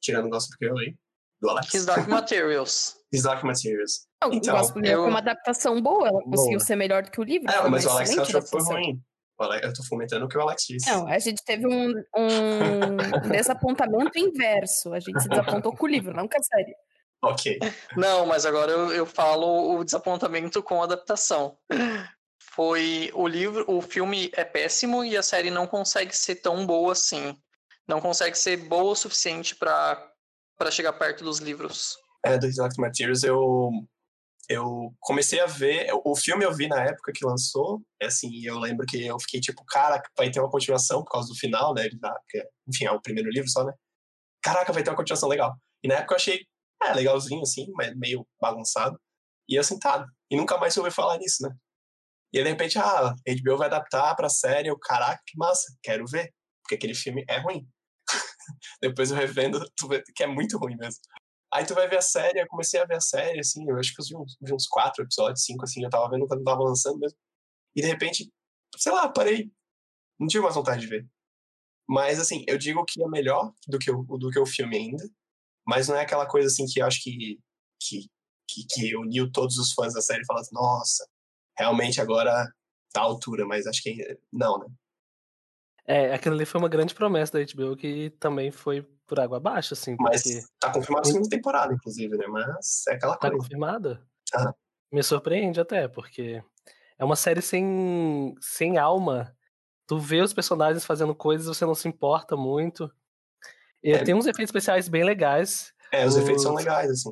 [0.00, 0.96] Tirando o Gossip Girl aí,
[1.40, 1.72] do Alex.
[1.72, 2.96] His Dark Materials.
[3.12, 4.06] His Dark Materials.
[4.22, 5.02] Não, então, o Gossip Girl eu...
[5.02, 6.66] foi uma adaptação boa, ela conseguiu boa.
[6.66, 7.50] ser melhor do que o livro.
[7.50, 9.02] É, mas o Alex achou que foi ruim.
[9.62, 10.90] Eu tô fomentando o que o Alex disse.
[10.90, 12.96] Não, a gente teve um, um
[13.30, 14.92] desapontamento inverso.
[14.92, 16.74] A gente se desapontou com o livro, não com a série.
[17.22, 17.58] Ok.
[17.96, 21.58] Não, mas agora eu, eu falo o desapontamento com a adaptação
[22.58, 26.90] foi o livro, o filme é péssimo e a série não consegue ser tão boa
[26.90, 27.36] assim.
[27.86, 30.12] Não consegue ser boa o suficiente para
[30.72, 31.96] chegar perto dos livros.
[32.24, 33.70] É, do Exact Materials eu
[34.48, 38.58] eu comecei a ver, o filme eu vi na época que lançou, é assim, eu
[38.58, 41.86] lembro que eu fiquei tipo, cara, vai ter uma continuação por causa do final, né,
[42.66, 43.74] enfim, é o primeiro livro só, né?
[44.42, 45.54] caraca, vai ter uma continuação legal.
[45.82, 46.46] E na época eu achei,
[46.82, 48.98] é, legalzinho, assim, mas meio bagunçado.
[49.48, 50.06] E eu sentado.
[50.30, 51.54] E nunca mais ouvi falar nisso, né?
[52.32, 54.68] E aí, de repente, ah, HBO vai adaptar pra série.
[54.68, 56.32] Eu, caraca, que massa, quero ver.
[56.62, 57.66] Porque aquele filme é ruim.
[58.82, 61.00] Depois eu revendo, tu vê que é muito ruim mesmo.
[61.52, 63.94] Aí tu vai ver a série, eu comecei a ver a série, assim, eu acho
[63.94, 66.62] que eu vi uns, vi uns quatro episódios, cinco, assim, eu tava vendo quando tava
[66.62, 67.16] lançando mesmo.
[67.74, 68.30] E de repente,
[68.76, 69.50] sei lá, parei.
[70.20, 71.06] Não tive mais vontade de ver.
[71.88, 75.04] Mas, assim, eu digo que é melhor do que o, do que o filme ainda.
[75.68, 77.38] Mas não é aquela coisa, assim, que eu acho que,
[77.78, 78.06] que,
[78.48, 81.06] que, que uniu todos os fãs da série e falando, nossa,
[81.58, 82.50] realmente agora
[82.90, 83.44] tá à altura.
[83.44, 84.66] Mas acho que não, né?
[85.86, 89.74] É, aquilo ali foi uma grande promessa da HBO que também foi por água abaixo,
[89.74, 89.94] assim.
[90.00, 90.40] Mas porque...
[90.58, 92.26] tá confirmado a segunda temporada, inclusive, né?
[92.28, 93.36] Mas é aquela Tá coisa.
[93.36, 94.02] confirmada?
[94.34, 94.54] Aham.
[94.90, 96.42] Me surpreende até, porque
[96.98, 99.36] é uma série sem, sem alma.
[99.86, 102.90] Tu vê os personagens fazendo coisas, você não se importa muito.
[103.82, 104.02] E É.
[104.04, 105.72] tem uns efeitos especiais bem legais.
[105.92, 107.10] É, os efeitos são Os- legais, assim.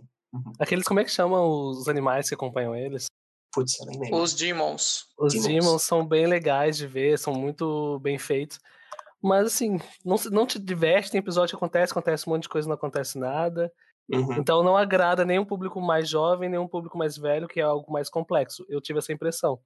[0.59, 3.07] Aqueles, como é que chamam os animais que acompanham eles?
[3.55, 4.19] Putz, eu nem lembro.
[4.19, 5.07] Os Demons.
[5.19, 5.49] Os Demons.
[5.49, 8.59] demons são bem legais de ver, são muito bem feitos.
[9.23, 12.49] Mas assim, não, se- não te diverte, tem episódio que acontece, acontece um monte de
[12.51, 13.73] coisa, não acontece nada.
[14.13, 14.35] Uhum.
[14.35, 17.63] Então não agrada nem um público mais jovem, nem um público mais velho, que é
[17.65, 18.65] algo mais complexo.
[18.69, 19.59] Eu tive essa impressão.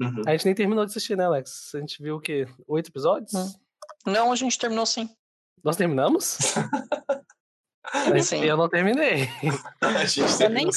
[0.00, 0.22] Uhum.
[0.26, 1.74] A gente nem terminou de assistir, né, Alex?
[1.74, 2.46] A gente viu o quê?
[2.68, 3.34] Oito episódios?
[3.34, 3.52] Hum.
[4.06, 5.08] Não, a gente terminou sim.
[5.62, 6.38] Nós terminamos?
[8.42, 9.28] Eu não terminei.
[10.40, 10.70] Eu, nem,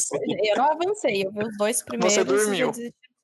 [0.49, 2.13] eu não avancei, eu vi os dois primeiros.
[2.13, 2.71] já dormiu.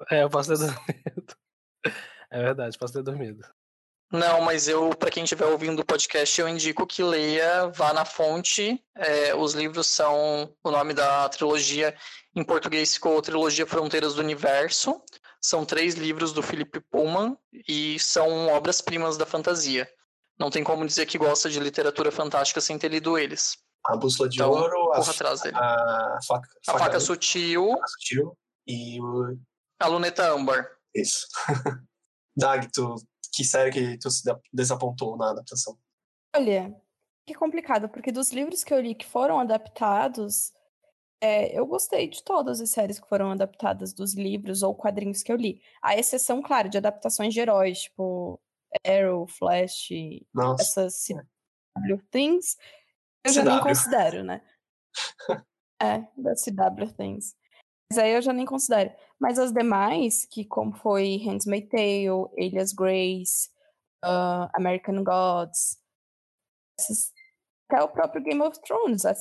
[0.10, 1.36] É, eu posso ter dormido.
[2.34, 3.46] É verdade, posso ter dormido.
[4.10, 8.06] Não, mas eu, para quem estiver ouvindo o podcast, eu indico que leia, vá na
[8.06, 8.82] fonte.
[8.96, 10.54] É, os livros são.
[10.64, 11.94] O nome da trilogia
[12.34, 15.02] em português ficou Trilogia Fronteiras do Universo.
[15.42, 17.38] São três livros do Philip Pullman
[17.68, 19.90] e são obras-primas da fantasia.
[20.39, 23.58] Não tem como dizer que gosta de literatura fantástica sem ter lido eles.
[23.86, 25.56] A bússola de Então, ouro, a, atrás dele.
[25.58, 27.62] a faca, A faca sutil.
[27.72, 29.38] sutil, sutil e o.
[29.80, 30.67] a luneta âmbar.
[30.96, 31.28] Isso.
[32.38, 32.96] Dag, tu,
[33.34, 35.78] que série que tu se desapontou na adaptação?
[36.36, 36.74] Olha,
[37.26, 40.52] que complicado, porque dos livros que eu li que foram adaptados,
[41.20, 45.32] é, eu gostei de todas as séries que foram adaptadas dos livros ou quadrinhos que
[45.32, 45.62] eu li.
[45.82, 48.39] A exceção, claro, de adaptações de heróis, tipo
[48.86, 49.90] Arrow, Flash,
[50.34, 50.64] Nossa.
[50.64, 52.58] essas CW Things,
[53.26, 53.64] eu já nem CW.
[53.68, 54.42] considero, né?
[55.82, 57.36] é, da CW Things.
[57.92, 58.94] Mas aí eu já nem considero.
[59.20, 63.50] Mas as demais, que como foi Handmaid's Tale, Alias Grace,
[64.04, 65.78] ah, American Gods,
[66.80, 67.12] esses-
[67.70, 69.14] até o próprio Game of Thrones, a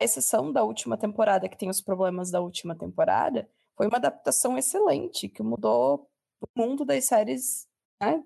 [0.00, 5.28] exceção da última temporada, que tem os problemas da última temporada, foi uma adaptação excelente,
[5.28, 6.08] que mudou
[6.40, 7.66] o mundo das séries,
[8.02, 8.24] né?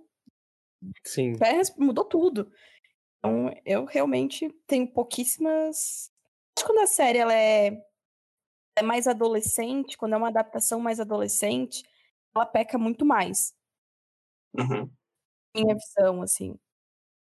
[1.05, 1.37] Sim.
[1.37, 2.51] Ferris mudou tudo.
[3.19, 6.11] Então, eu realmente tenho pouquíssimas.
[6.57, 7.83] Acho que quando a série ela é,
[8.77, 11.83] é mais adolescente, quando é uma adaptação mais adolescente,
[12.35, 13.55] ela peca muito mais.
[14.57, 14.91] Uhum.
[15.55, 16.59] Minha visão, assim.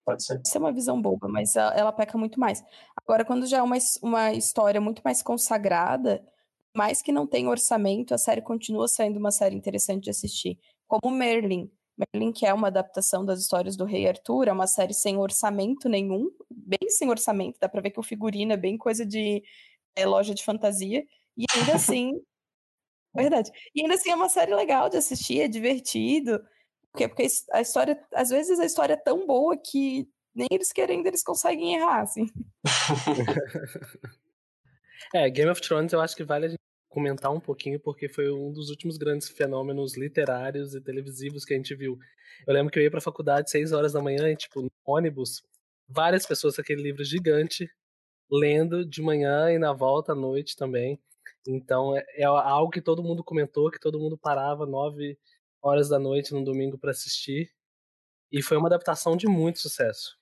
[0.05, 0.41] Pode ser.
[0.45, 2.65] Isso é uma visão boba, mas ela, ela peca muito mais.
[2.97, 6.25] Agora, quando já é uma, uma história muito mais consagrada,
[6.75, 10.59] mais que não tem orçamento, a série continua sendo uma série interessante de assistir.
[10.87, 11.71] Como Merlin.
[11.97, 15.89] Merlin, que é uma adaptação das histórias do Rei Arthur, é uma série sem orçamento
[15.89, 19.43] nenhum, bem sem orçamento, dá pra ver que o figurino é bem coisa de
[19.95, 21.05] é, loja de fantasia,
[21.37, 22.13] e ainda assim.
[23.15, 23.51] verdade.
[23.75, 26.39] E ainda assim é uma série legal de assistir, é divertido.
[26.93, 27.09] Por quê?
[27.09, 31.23] Porque a história, às vezes a história é tão boa que nem eles querendo eles
[31.23, 32.27] conseguem errar, assim.
[35.13, 38.31] É, Game of Thrones eu acho que vale a gente comentar um pouquinho, porque foi
[38.31, 41.99] um dos últimos grandes fenômenos literários e televisivos que a gente viu.
[42.47, 45.43] Eu lembro que eu ia pra faculdade seis horas da manhã e, tipo, no ônibus,
[45.89, 47.71] várias pessoas com aquele livro gigante,
[48.31, 51.01] lendo de manhã e na volta à noite também.
[51.47, 55.19] Então é, é algo que todo mundo comentou, que todo mundo parava nove
[55.63, 57.51] horas da noite no domingo pra assistir.
[58.33, 60.20] E foi uma adaptação de muito sucesso.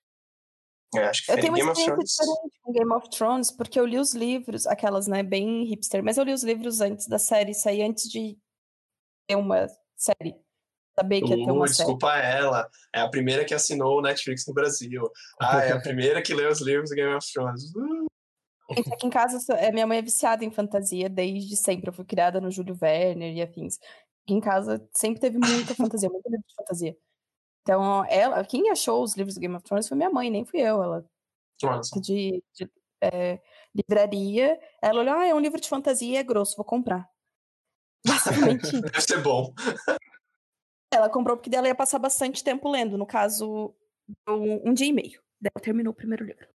[0.95, 3.79] É, acho que Eu foi tenho uma Game experiência diferente com Game of Thrones, porque
[3.79, 7.19] eu li os livros, aquelas, né, bem hipster, mas eu li os livros antes da
[7.19, 8.39] série sair, antes de
[9.29, 10.35] ter uma série.
[10.99, 11.77] Saber que ia ter Uh, uma série.
[11.77, 12.69] desculpa ela.
[12.93, 15.09] É a primeira que assinou o Netflix no Brasil.
[15.41, 17.65] Ah, é a primeira que leu os livros do Game of Thrones.
[17.75, 18.09] Uh,
[18.71, 21.89] Gente, aqui em casa, é, minha mãe é viciada em fantasia desde sempre.
[21.89, 23.79] Eu fui criada no Júlio Werner e afins.
[24.25, 26.97] Aqui em casa sempre teve muita fantasia, muito livro de fantasia.
[27.69, 30.59] Então, ela, quem achou os livros do Game of Thrones foi minha mãe, nem fui
[30.59, 30.83] eu.
[30.83, 31.05] Ela
[31.61, 32.01] só.
[32.01, 32.71] de, de,
[33.03, 33.39] é,
[33.75, 34.59] livraria.
[34.81, 37.07] Ela olhou, ah, é um livro de fantasia e é grosso, vou comprar.
[38.07, 38.73] Basicamente.
[38.81, 39.53] Deve ser bom.
[40.91, 42.97] Ela comprou porque dela ia passar bastante tempo lendo.
[42.97, 43.75] No caso,
[44.27, 45.23] um, um dia e meio.
[45.45, 46.49] Ela terminou o primeiro livro.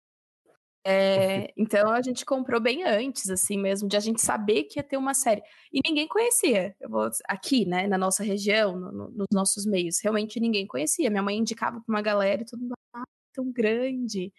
[0.86, 4.84] É, então a gente comprou bem antes, assim mesmo, de a gente saber que ia
[4.84, 5.42] ter uma série.
[5.72, 6.76] E ninguém conhecia.
[6.90, 11.10] Vou, aqui, né, na nossa região, no, no, nos nossos meios, realmente ninguém conhecia.
[11.10, 14.34] Minha mãe indicava pra uma galera e todo mundo, ah, tão grande,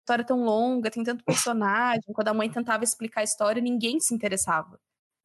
[0.00, 2.02] história tão longa, tem tanto personagem.
[2.14, 4.78] Quando a mãe tentava explicar a história, ninguém se interessava.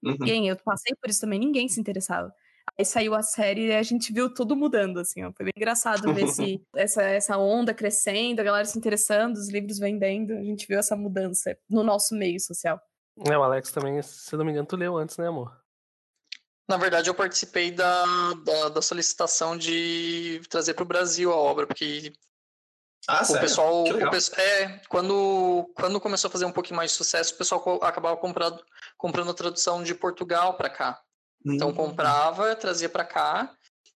[0.04, 0.14] Uhum.
[0.14, 2.34] Ninguém, eu passei por isso também, ninguém se interessava.
[2.80, 5.34] Aí saiu a série e a gente viu tudo mudando, assim, ó.
[5.34, 9.78] Foi bem engraçado ver esse, essa, essa onda crescendo, a galera se interessando, os livros
[9.78, 10.32] vendendo.
[10.32, 12.80] A gente viu essa mudança no nosso meio social.
[13.30, 15.54] É, o Alex também, se não me engano, tu leu antes, né, amor?
[16.70, 18.06] Na verdade, eu participei da,
[18.46, 22.14] da, da solicitação de trazer para o Brasil a obra, porque
[23.10, 23.42] ah, o sério?
[23.42, 27.38] pessoal, o pessoal, é, quando, quando começou a fazer um pouquinho mais de sucesso, o
[27.38, 28.64] pessoal acabava comprando,
[28.98, 31.04] comprando a tradução de Portugal para cá.
[31.46, 31.74] Então hum.
[31.74, 33.54] comprava, trazia para cá.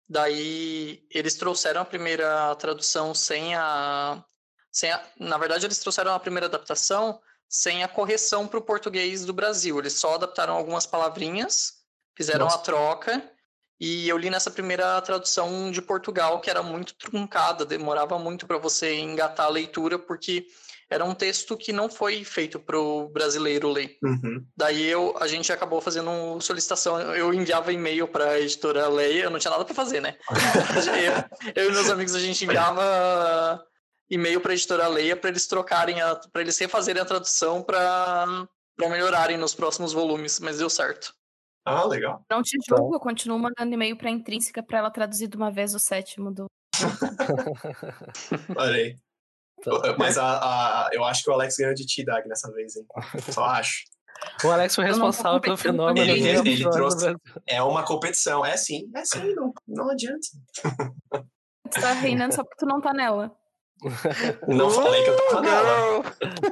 [0.08, 4.22] Daí eles trouxeram a primeira tradução sem a,
[4.70, 9.24] sem a, na verdade eles trouxeram a primeira adaptação sem a correção para o português
[9.24, 9.78] do Brasil.
[9.78, 11.74] Eles só adaptaram algumas palavrinhas,
[12.16, 12.56] fizeram Nossa.
[12.56, 13.30] a troca
[13.80, 18.58] e eu li nessa primeira tradução de Portugal que era muito truncada, demorava muito para
[18.58, 20.46] você engatar a leitura porque
[20.90, 23.96] era um texto que não foi feito para o brasileiro ler.
[24.02, 24.44] Uhum.
[24.56, 27.00] Daí eu, a gente acabou fazendo solicitação.
[27.14, 30.16] Eu enviava e-mail para a editora Leia, eu não tinha nada para fazer, né?
[31.54, 33.64] eu, eu, e meus amigos a gente enviava
[34.10, 35.96] e-mail para a editora Leia para eles trocarem,
[36.32, 38.46] para eles refazerem a tradução para
[38.78, 41.14] melhorarem nos próximos volumes, mas deu certo.
[41.64, 42.22] Ah, legal.
[42.30, 45.50] Não te julgo, eu continuo mandando e-mail para a Intrínseca para ela traduzir de uma
[45.50, 46.46] vez o sétimo do.
[48.56, 48.98] Olha aí.
[49.62, 49.96] Tá.
[49.98, 52.86] Mas a, a, eu acho que o Alex ganhou de ti, Dag, nessa vez, hein?
[53.30, 53.84] Só acho.
[54.44, 56.00] O Alex foi responsável pelo fenômeno.
[56.00, 57.14] Ele, ele, ele trouxe.
[57.46, 58.44] É uma competição.
[58.44, 60.26] É sim, é sim, não, não adianta.
[61.70, 63.34] Tu tá reinando só porque tu não tá nela.
[64.46, 66.02] Não falei que eu tava nela.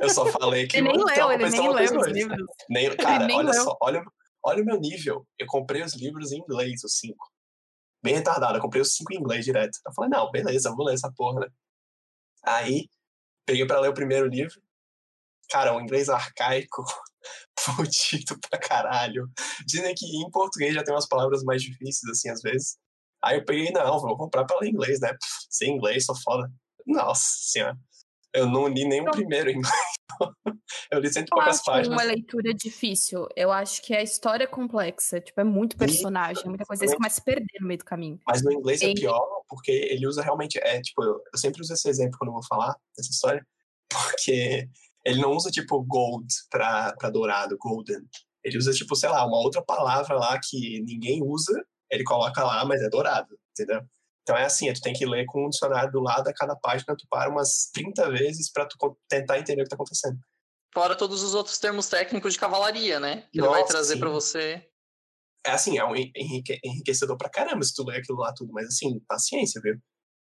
[0.01, 0.77] Eu só falei que.
[0.77, 2.47] Ele nem leu, ele nem leu os livros.
[2.69, 3.63] Nem, cara, nem olha leu.
[3.63, 4.03] só, olha,
[4.45, 5.27] olha o meu nível.
[5.39, 7.31] Eu comprei os livros em inglês, os cinco.
[8.03, 9.79] Bem retardado, eu comprei os cinco em inglês direto.
[9.87, 11.47] Eu falei, não, beleza, vou ler essa porra, né?
[12.45, 12.89] Aí,
[13.47, 14.61] peguei para ler o primeiro livro.
[15.51, 16.85] Cara, um inglês arcaico,
[17.59, 19.31] fudido pra caralho.
[19.67, 22.79] Dizem que em português já tem umas palavras mais difíceis, assim, às vezes.
[23.23, 25.17] Aí eu peguei, não, vou comprar pra ler inglês, né?
[25.51, 26.51] Sem inglês, sou foda.
[26.87, 27.79] Nossa senhora.
[28.35, 29.75] Eu não li nem o primeiro em inglês.
[30.91, 31.99] eu li cento e poucas acho páginas.
[31.99, 33.27] uma leitura difícil.
[33.37, 35.21] Eu acho que a história é complexa.
[35.21, 36.87] Tipo, é muito personagem, muita coisa.
[36.87, 38.19] Você começa a se perder no meio do caminho.
[38.27, 40.59] Mas no inglês é pior, porque ele usa realmente.
[40.59, 43.47] É, tipo, eu, eu sempre uso esse exemplo quando eu vou falar dessa história,
[43.93, 44.69] porque
[45.05, 48.01] ele não usa, tipo, gold pra, pra dourado, golden.
[48.43, 52.65] Ele usa, tipo, sei lá, uma outra palavra lá que ninguém usa, ele coloca lá,
[52.65, 53.83] mas é dourado, entendeu?
[54.23, 56.97] Então é assim, tu tem que ler com um dicionário do lado a cada página,
[56.97, 58.77] tu para umas 30 vezes para tu
[59.09, 60.19] tentar entender o que tá acontecendo.
[60.73, 63.29] Fora todos os outros termos técnicos de cavalaria, né?
[63.33, 64.67] Que Nossa, ele vai trazer para você.
[65.45, 68.67] É assim, é um enrique enriquecedor pra caramba se tu ler aquilo lá tudo, mas
[68.69, 69.77] assim, paciência, viu?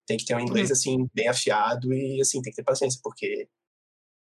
[0.06, 0.72] Tem que ter um inglês, uhum.
[0.72, 3.48] assim, bem afiado e, assim, tem que ter paciência, porque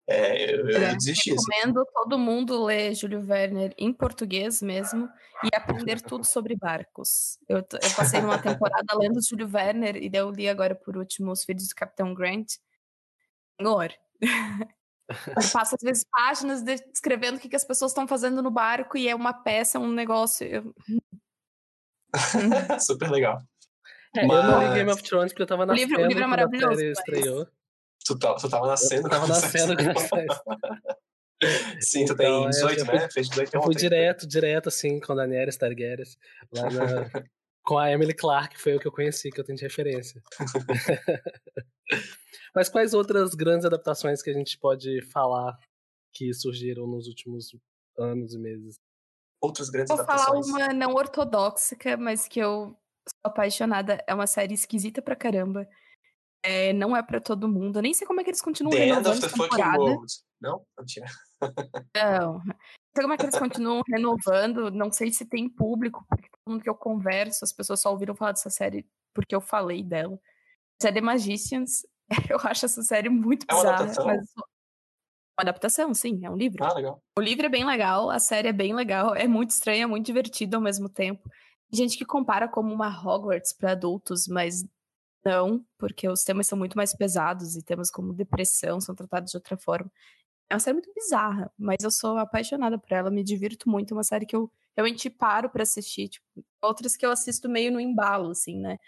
[0.09, 1.31] é, eu, eu desisti.
[1.31, 1.93] Recomendo assim.
[1.93, 5.07] todo mundo ler Júlio Werner em português mesmo
[5.45, 7.39] e aprender tudo sobre barcos.
[7.47, 11.45] Eu, eu passei uma temporada lendo Júlio Werner e eu li agora por último Os
[11.45, 12.55] Filhos do Capitão Grant.
[13.61, 13.93] Senhor.
[14.21, 18.97] Eu passo às vezes páginas descrevendo o que, que as pessoas estão fazendo no barco
[18.97, 20.47] e é uma peça, um negócio.
[20.47, 20.75] Eu...
[22.81, 23.43] Super legal.
[24.17, 24.39] É, Mas...
[24.39, 26.27] Eu não li Game of Thrones porque eu tava na o livro, o livro é
[26.27, 26.77] maravilhoso.
[26.77, 27.47] Série estreou.
[28.09, 29.07] Tu, tá, tu tava nascendo.
[29.07, 29.75] Eu tava nascendo
[31.81, 33.11] Sim, tu então, tem 18, fui, né?
[33.11, 36.07] Fez 18 Eu fui direto, direto, assim, com a Daenerys Targaryen.
[36.53, 36.73] Lá na,
[37.63, 40.23] com a Emily Clark, foi o que eu conheci, que eu tenho de referência.
[42.55, 45.55] Mas quais outras grandes adaptações que a gente pode falar
[46.15, 47.55] que surgiram nos últimos
[47.99, 48.77] anos e meses?
[49.41, 50.49] Outras grandes Vou adaptações?
[50.49, 52.75] Vou falar uma não ortodoxa, mas que eu
[53.07, 54.03] sou apaixonada.
[54.09, 55.69] É uma série esquisita pra caramba.
[56.49, 57.79] É, não é para todo mundo.
[57.79, 59.79] Eu nem sei como é que eles continuam the renovando end of the temporada.
[59.79, 60.13] World.
[60.41, 60.65] Não?
[60.79, 61.07] Mentira.
[61.95, 62.33] Não.
[62.39, 62.55] Não
[62.95, 64.71] sei como é que eles continuam renovando.
[64.71, 68.17] Não sei se tem público, porque todo mundo que eu converso, as pessoas só ouviram
[68.17, 70.19] falar dessa série porque eu falei dela.
[70.83, 71.87] É The Magicians.
[72.33, 73.75] Eu acho essa série muito é bizarra.
[73.75, 74.07] Adaptação?
[74.07, 74.33] Mas...
[74.37, 76.65] Uma adaptação, sim, é um livro.
[76.65, 77.03] Ah, legal.
[77.19, 80.57] O livro é bem legal, a série é bem legal, é muito estranha, muito divertida
[80.57, 81.29] ao mesmo tempo.
[81.71, 84.65] Gente que compara como uma Hogwarts para adultos, mas
[85.25, 89.37] não, porque os temas são muito mais pesados e temas como depressão são tratados de
[89.37, 89.91] outra forma.
[90.51, 93.93] É uma série muito bizarra, mas eu sou apaixonada por ela, me divirto muito.
[93.93, 96.09] É uma série que eu realmente paro para assistir.
[96.09, 96.27] Tipo,
[96.63, 98.79] outras que eu assisto meio no embalo, assim, né?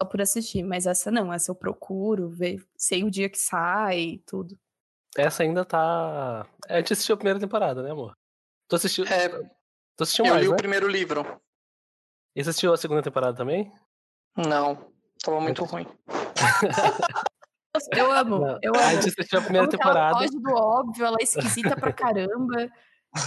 [0.00, 0.62] Só por assistir.
[0.62, 4.58] Mas essa não, essa eu procuro, ver, sei o dia que sai e tudo.
[5.16, 6.46] Essa ainda tá.
[6.68, 8.16] A gente assistiu a primeira temporada, né, amor?
[8.66, 9.04] Tu assistiu.
[9.04, 9.28] É,
[9.96, 10.54] Tu assistiu eu mais, li né?
[10.54, 11.40] o primeiro livro.
[12.34, 13.72] E você assistiu a segunda temporada também?
[14.36, 14.92] Não,
[15.22, 15.86] tava muito Eu- ruim.
[17.92, 18.58] Eu amo, Não.
[18.62, 18.90] eu A amo.
[19.02, 20.18] gente assistiu a primeira Como que ela temporada.
[20.18, 22.70] foge do óbvio, ela é esquisita pra caramba.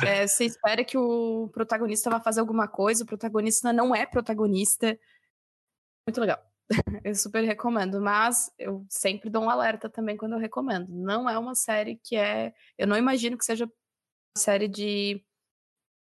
[0.05, 4.97] É, você espera que o protagonista vá fazer alguma coisa, o protagonista não é protagonista.
[6.07, 6.41] Muito legal.
[7.05, 10.87] Eu super recomendo, mas eu sempre dou um alerta também quando eu recomendo.
[10.89, 12.53] Não é uma série que é.
[12.77, 13.71] Eu não imagino que seja uma
[14.37, 15.23] série de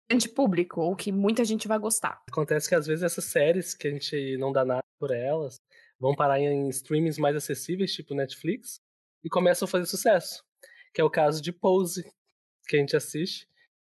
[0.10, 2.22] grande público ou que muita gente vai gostar.
[2.32, 5.60] Acontece que às vezes essas séries que a gente não dá nada por elas
[6.02, 8.82] vão parar em streamings mais acessíveis, tipo Netflix,
[9.24, 10.44] e começam a fazer sucesso.
[10.94, 12.04] Que é o caso de Pose,
[12.68, 13.48] que a gente assiste.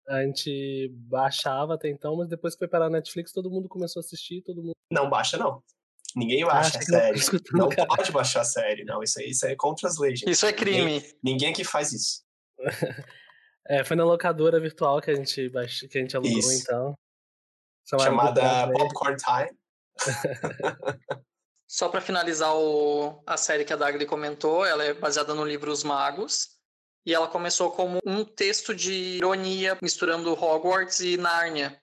[0.07, 3.99] A gente baixava até então, mas depois que foi parar na Netflix, todo mundo começou
[3.99, 4.73] a assistir, todo mundo.
[4.91, 5.61] Não baixa, não.
[6.15, 7.41] Ninguém Ah, baixa achei a que não série.
[7.53, 7.87] Não cara.
[7.87, 9.03] pode baixar a série, não.
[9.03, 10.31] Isso aí, isso aí é contra as leis, gente.
[10.31, 11.03] Isso é crime.
[11.23, 12.23] Ninguém aqui faz isso.
[13.71, 15.81] É, foi na locadora virtual que a gente, baix...
[15.81, 16.63] que a gente alugou, Isso.
[16.63, 16.97] então.
[17.87, 18.71] Chamada.
[18.71, 19.55] Popcorn Time.
[21.71, 25.71] Só pra finalizar o- a série que a Dagli comentou, ela é baseada no livro
[25.71, 26.57] Os Magos.
[27.05, 31.79] E ela começou como um texto de ironia, misturando Hogwarts e Nárnia.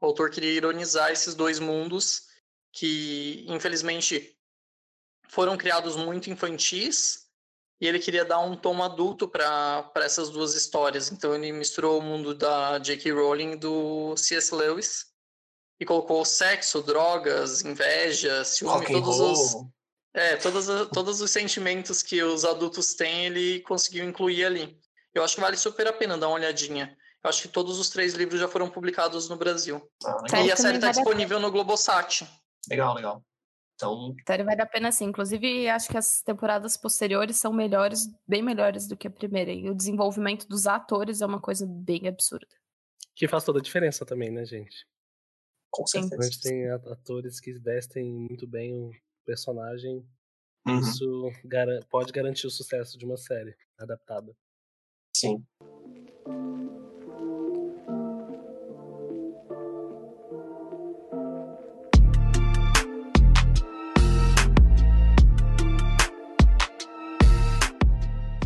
[0.00, 2.28] O autor queria ironizar esses dois mundos
[2.72, 4.38] que, infelizmente,
[5.28, 7.24] foram criados muito infantis.
[7.80, 11.10] E ele queria dar um tom adulto para essas duas histórias.
[11.10, 13.10] Então ele misturou o mundo da J.K.
[13.10, 14.54] Rowling e do C.S.
[14.54, 15.12] Lewis.
[15.80, 19.66] E colocou sexo, drogas, inveja, ciúme, todos os,
[20.14, 24.78] é, todos, todos os sentimentos que os adultos têm, ele conseguiu incluir ali.
[25.12, 26.96] Eu acho que vale super a pena dar uma olhadinha.
[27.22, 29.80] Eu acho que todos os três livros já foram publicados no Brasil.
[30.04, 32.28] Ah, e a série está disponível no Globosat.
[32.68, 33.24] legal, legal.
[33.74, 35.06] Então, A série vale a pena sim.
[35.06, 39.52] Inclusive, acho que as temporadas posteriores são melhores, bem melhores do que a primeira.
[39.52, 42.46] E o desenvolvimento dos atores é uma coisa bem absurda.
[43.16, 44.86] Que faz toda a diferença também, né, gente?
[45.74, 46.40] Com certeza.
[46.40, 48.92] tem atores que vestem muito bem o
[49.26, 50.06] personagem,
[50.66, 51.30] Uhum, isso
[51.90, 54.34] pode garantir o sucesso de uma série adaptada.
[55.14, 55.44] sim.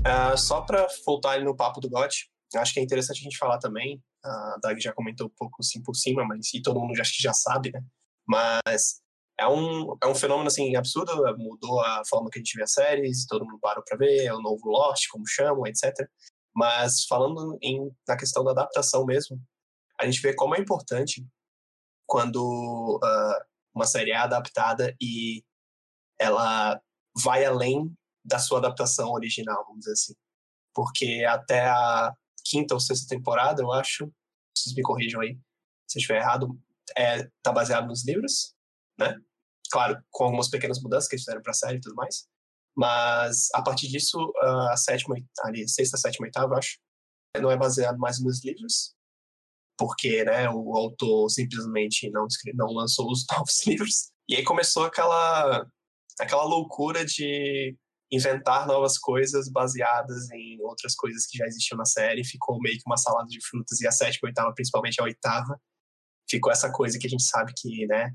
[0.05, 3.37] Ah, só para voltar ali no papo do GOT, acho que é interessante a gente
[3.37, 6.97] falar também, a Dag já comentou um pouco assim por cima, mas e todo mundo
[6.97, 7.83] já, já sabe, né?
[8.27, 9.01] Mas
[9.39, 12.73] é um, é um fenômeno assim absurdo, mudou a forma que a gente vê as
[12.73, 15.93] séries, todo mundo parou para ver, é o novo Lost, como chamam, etc.
[16.55, 19.41] Mas falando em, na questão da adaptação mesmo,
[20.01, 21.27] a gente vê como é importante
[22.07, 23.39] quando ah,
[23.75, 25.45] uma série é adaptada e
[26.19, 26.81] ela
[27.23, 27.95] vai além
[28.25, 30.15] da sua adaptação original, vamos dizer assim.
[30.75, 32.13] Porque até a
[32.49, 34.13] quinta ou sexta temporada, eu acho,
[34.57, 35.39] vocês me corrijam aí
[35.89, 36.59] se eu estiver errado,
[36.97, 38.55] é, tá baseado nos livros,
[38.99, 39.19] né?
[39.71, 42.27] Claro, com algumas pequenas mudanças que eles fizeram pra série e tudo mais.
[42.77, 44.33] Mas a partir disso,
[44.71, 46.79] a sétima, ali, sexta, sétima, oitava, eu acho,
[47.41, 48.95] não é baseado mais nos livros,
[49.77, 54.13] porque né, o autor simplesmente não, não lançou os novos livros.
[54.29, 55.67] E aí começou aquela,
[56.21, 57.77] aquela loucura de
[58.11, 62.25] inventar novas coisas baseadas em outras coisas que já existiam na série.
[62.25, 63.81] Ficou meio que uma salada de frutas.
[63.81, 65.61] E a sétima e oitava, principalmente a oitava,
[66.29, 68.15] ficou essa coisa que a gente sabe que, né,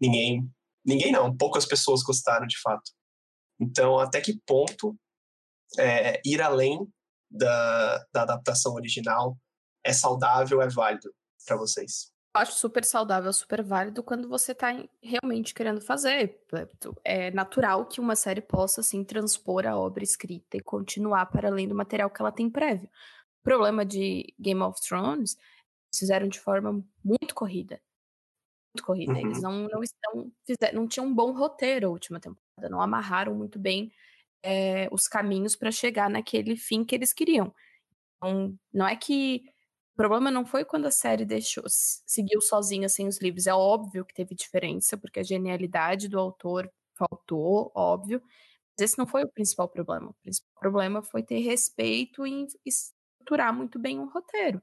[0.00, 0.48] ninguém,
[0.84, 2.92] ninguém não, poucas pessoas gostaram de fato.
[3.60, 4.96] Então, até que ponto
[5.78, 6.86] é, ir além
[7.30, 9.36] da, da adaptação original
[9.84, 11.12] é saudável, é válido
[11.44, 12.12] para vocês?
[12.36, 14.68] Eu acho super saudável, super válido quando você tá
[15.02, 16.38] realmente querendo fazer.
[17.02, 21.66] É natural que uma série possa, assim, transpor a obra escrita e continuar para além
[21.66, 22.90] do material que ela tem prévio.
[23.40, 27.80] O problema de Game of Thrones, eles fizeram de forma muito corrida.
[28.74, 29.12] Muito corrida.
[29.14, 29.18] Uhum.
[29.18, 30.30] Eles não, não, estão,
[30.74, 33.90] não tinham um bom roteiro a última temporada, não amarraram muito bem
[34.42, 37.50] é, os caminhos para chegar naquele fim que eles queriam.
[38.18, 39.42] Então, não é que
[39.96, 43.46] o problema não foi quando a série deixou, seguiu sozinha sem os livros.
[43.46, 48.20] É óbvio que teve diferença, porque a genialidade do autor faltou, óbvio.
[48.78, 50.10] Mas esse não foi o principal problema.
[50.10, 54.60] O principal problema foi ter respeito e estruturar muito bem um roteiro.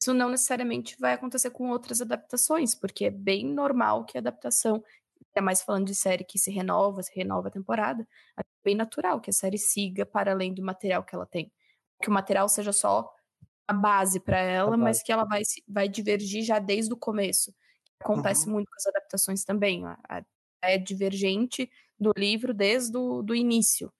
[0.00, 4.82] Isso não necessariamente vai acontecer com outras adaptações, porque é bem normal que a adaptação,
[5.36, 9.20] ainda mais falando de série que se renova, se renova a temporada, é bem natural
[9.20, 11.52] que a série siga para além do material que ela tem.
[12.02, 13.12] Que o material seja só
[13.70, 14.82] a base para ela, base.
[14.82, 17.54] mas que ela vai, vai divergir já desde o começo.
[18.00, 19.84] Acontece muito com as adaptações também.
[19.86, 20.24] a- a-
[20.62, 23.92] É divergente do livro desde o do início.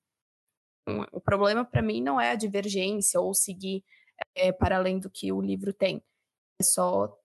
[1.12, 3.84] o problema para mim não é a divergência ou seguir
[4.34, 6.02] é, para além do que o livro tem.
[6.60, 7.16] É só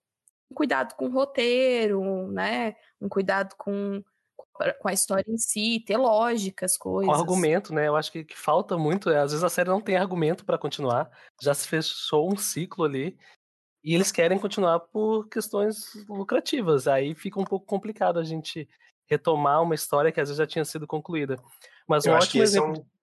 [0.50, 2.76] um cuidado com o roteiro, né?
[3.00, 4.02] Um cuidado com,
[4.80, 7.12] com a história em si, ter lógica, as coisas.
[7.12, 7.88] Com argumento, né?
[7.88, 9.10] Eu acho que, que falta muito.
[9.10, 11.10] É, às vezes a série não tem argumento para continuar.
[11.42, 13.18] Já se fechou um ciclo ali.
[13.84, 16.88] E eles querem continuar por questões lucrativas.
[16.88, 18.68] Aí fica um pouco complicado a gente
[19.08, 21.36] retomar uma história que às vezes já tinha sido concluída.
[21.86, 22.76] Mas um ótimo exemplo.
[22.76, 22.96] É um...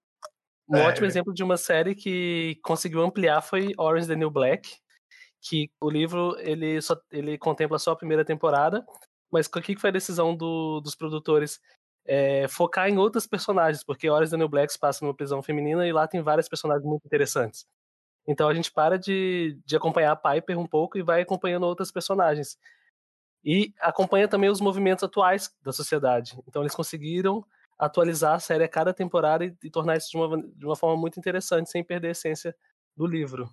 [0.70, 4.78] Um é, ótimo exemplo de uma série que conseguiu ampliar foi Orange the New Black,
[5.42, 8.84] que o livro ele só ele contempla só a primeira temporada,
[9.34, 11.60] mas o que foi a decisão do, dos produtores?
[12.06, 15.92] É, focar em outras personagens, porque Orange the New Black passa numa prisão feminina e
[15.92, 17.66] lá tem várias personagens muito interessantes.
[18.28, 21.92] Então a gente para de, de acompanhar a Piper um pouco e vai acompanhando outras
[21.92, 22.58] personagens.
[23.44, 26.38] E acompanha também os movimentos atuais da sociedade.
[26.48, 27.44] Então eles conseguiram
[27.78, 31.00] atualizar a série a cada temporada e, e tornar isso de uma, de uma forma
[31.00, 32.56] muito interessante, sem perder a essência
[32.96, 33.50] do livro.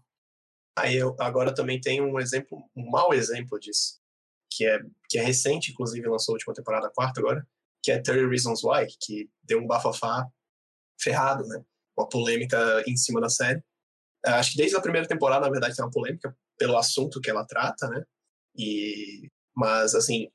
[0.76, 3.99] Aí eu agora também tenho um exemplo, um mau exemplo disso,
[4.50, 7.46] que é, que é recente, inclusive lançou a última temporada, a quarta agora,
[7.82, 10.26] que é 30 Reasons Why, que deu um bafafá
[11.00, 11.62] ferrado, né?
[11.96, 13.62] Uma polêmica em cima da série.
[14.24, 17.46] Acho que desde a primeira temporada, na verdade, tem uma polêmica pelo assunto que ela
[17.46, 18.04] trata, né?
[18.56, 20.28] E, mas, assim,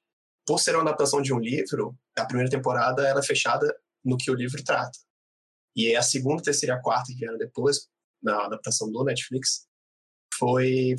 [0.45, 4.32] por ser uma adaptação de um livro, a primeira temporada ela é fechada no que
[4.32, 4.97] o livro trata.
[5.76, 7.88] E a segunda, terceira e a quarta que vieram depois,
[8.24, 9.68] na adaptação do Netflix,
[10.34, 10.95] foi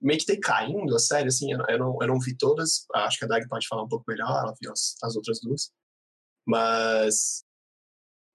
[0.00, 3.28] meio que decaindo a série, assim, eu não, eu não vi todas, acho que a
[3.28, 5.72] Dag pode falar um pouco melhor, ela viu as, as outras duas,
[6.46, 7.44] mas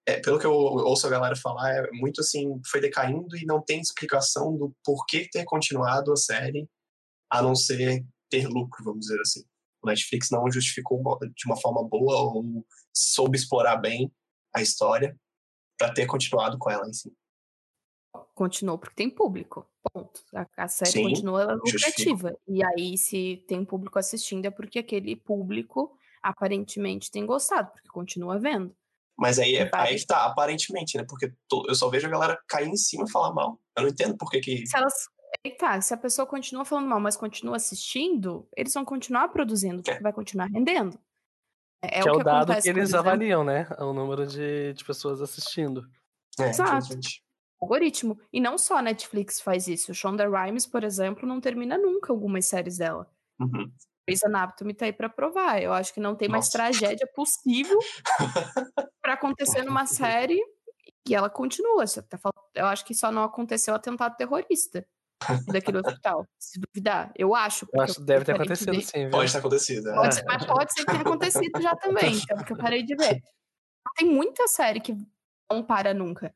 [0.06, 3.62] é, pelo que eu ouço a galera falar, é muito assim, foi decaindo e não
[3.62, 6.68] tem explicação do porquê ter continuado a série,
[7.32, 9.44] a não ser ter lucro, vamos dizer assim.
[9.82, 11.02] O Netflix não justificou
[11.36, 14.12] de uma forma boa ou soube explorar bem
[14.56, 15.18] a história
[15.78, 17.12] para ter continuado com ela em si.
[18.36, 19.68] Continuou porque tem público.
[19.92, 20.22] Ponto.
[20.34, 22.38] A, a série Sim, continua lucrativa.
[22.48, 28.40] E aí, se tem público assistindo, é porque aquele público aparentemente tem gostado, porque continua
[28.40, 28.76] vendo.
[29.18, 31.06] Mas aí, é, aí que tá, aparentemente, né?
[31.08, 31.32] Porque
[31.68, 33.60] eu só vejo a galera cair em cima e falar mal.
[33.76, 34.66] Eu não entendo por que que...
[34.66, 35.10] Se elas
[35.58, 39.92] tá, se a pessoa continua falando mal, mas continua assistindo, eles vão continuar produzindo, porque
[39.92, 40.02] é.
[40.02, 40.98] vai continuar rendendo.
[41.82, 43.68] É, é que é o, que dado que eles avaliam, né?
[43.80, 45.88] O número de, de pessoas assistindo.
[46.40, 46.98] É, Exato.
[47.64, 48.20] Algoritmo.
[48.32, 49.92] E não só a Netflix faz isso.
[49.92, 53.10] O Shonda Rhimes, por exemplo, não termina nunca algumas séries dela.
[53.40, 53.72] Uhum.
[54.08, 55.62] Grey's Anatomy tá aí pra provar.
[55.62, 56.38] Eu acho que não tem Nossa.
[56.38, 57.80] mais tragédia possível
[59.02, 60.40] para acontecer numa série
[61.08, 61.86] e ela continua.
[62.10, 62.20] Tá
[62.56, 64.86] eu acho que só não aconteceu atentado terrorista
[65.48, 67.12] daquele hospital, se duvidar.
[67.16, 67.68] Eu acho.
[67.74, 69.02] Eu acho que deve ter acontecido, sim.
[69.04, 69.10] Viu?
[69.12, 69.90] Pode ter acontecido.
[69.90, 69.94] É.
[69.94, 73.22] Pode, mas pode ser que tenha acontecido já também, então, porque eu parei de ver.
[73.96, 74.96] Tem muita série que
[75.50, 76.34] não para nunca.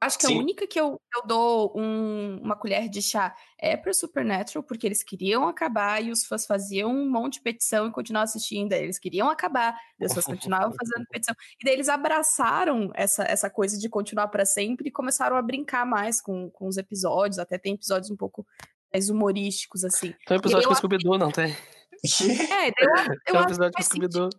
[0.00, 0.36] Acho que Sim.
[0.36, 4.86] a única que eu, eu dou um, uma colher de chá é para Supernatural, porque
[4.86, 8.72] eles queriam acabar e os fãs faziam um monte de petição e continuavam assistindo.
[8.72, 11.34] Eles queriam acabar, e as pessoas continuavam fazendo petição.
[11.60, 15.84] E daí eles abraçaram essa, essa coisa de continuar para sempre e começaram a brincar
[15.84, 17.38] mais com, com os episódios.
[17.38, 18.46] Até tem episódios um pouco
[18.90, 20.14] mais humorísticos, assim.
[20.26, 21.54] Tem um episódio com o Scooby-Doo, não tem?
[22.50, 24.30] É, eu, eu, tem um episódio com Scooby-Doo.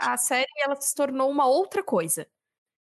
[0.00, 2.26] A série ela se tornou uma outra coisa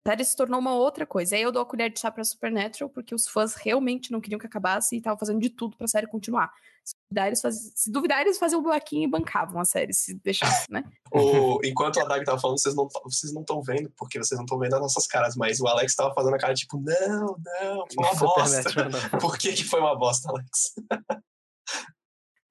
[0.07, 1.36] série se tornou uma outra coisa.
[1.36, 4.38] Aí eu dou a colher de chá pra Supernatural, porque os fãs realmente não queriam
[4.38, 6.53] que acabasse e estavam fazendo de tudo pra série continuar.
[6.84, 7.72] Se duvidar, eles, faz...
[7.76, 10.82] se duvidar, eles faziam o buraquinho e bancavam a série, se deixasse, né?
[11.12, 11.61] o...
[11.64, 14.59] Enquanto a Dag tava falando, vocês não vocês não estão vendo, porque vocês não estão
[14.59, 18.05] vendo as nossas caras, mas o Alex tava fazendo a cara tipo, não, não, foi
[18.05, 18.70] uma bosta.
[19.20, 20.74] Por que que foi uma bosta, Alex?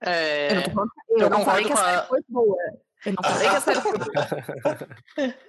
[0.01, 0.51] É...
[0.51, 0.91] Eu não, falando...
[1.09, 2.57] eu eu não falei que a série foi boa.
[3.05, 3.93] Eu não falei que a série foi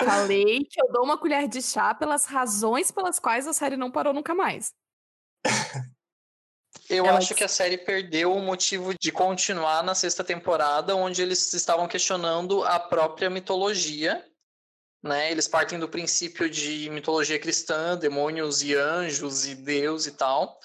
[0.05, 3.91] Falei que eu dou uma colher de chá pelas razões pelas quais a série não
[3.91, 4.73] parou nunca mais.
[6.89, 7.19] Eu Ela...
[7.19, 11.87] acho que a série perdeu o motivo de continuar na sexta temporada, onde eles estavam
[11.87, 14.27] questionando a própria mitologia.
[15.03, 15.31] Né?
[15.31, 20.59] Eles partem do princípio de mitologia cristã, demônios e anjos e Deus e tal.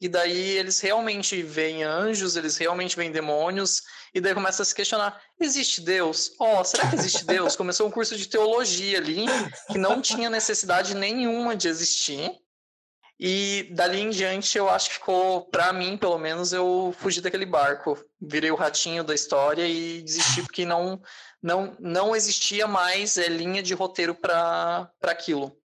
[0.00, 3.82] E daí eles realmente veem anjos, eles realmente veem demônios,
[4.14, 6.32] e daí começa a se questionar: existe Deus?
[6.38, 7.56] Ó, oh, será que existe Deus?
[7.56, 9.26] Começou um curso de teologia ali,
[9.70, 12.30] que não tinha necessidade nenhuma de existir.
[13.18, 17.46] E dali em diante eu acho que ficou, para mim, pelo menos, eu fugi daquele
[17.46, 17.98] barco.
[18.20, 21.00] Virei o ratinho da história e desisti porque não
[21.42, 25.56] não, não existia mais é, linha de roteiro para aquilo.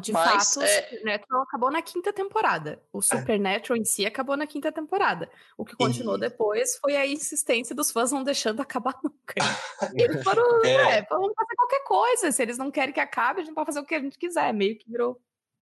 [0.00, 2.82] De Mas, fato, é- o Supernatural acabou na quinta temporada.
[2.92, 5.30] O Supernatural em si acabou na quinta temporada.
[5.56, 9.34] O que continuou E- depois foi a insistência dos fãs não deixando acabar nunca.
[9.96, 10.98] Eles foram, É.
[10.98, 12.32] é, vamos fazer qualquer coisa.
[12.32, 14.52] Se eles não querem que acabe, a gente pode fazer o que a gente quiser.
[14.52, 15.20] Meio que virou.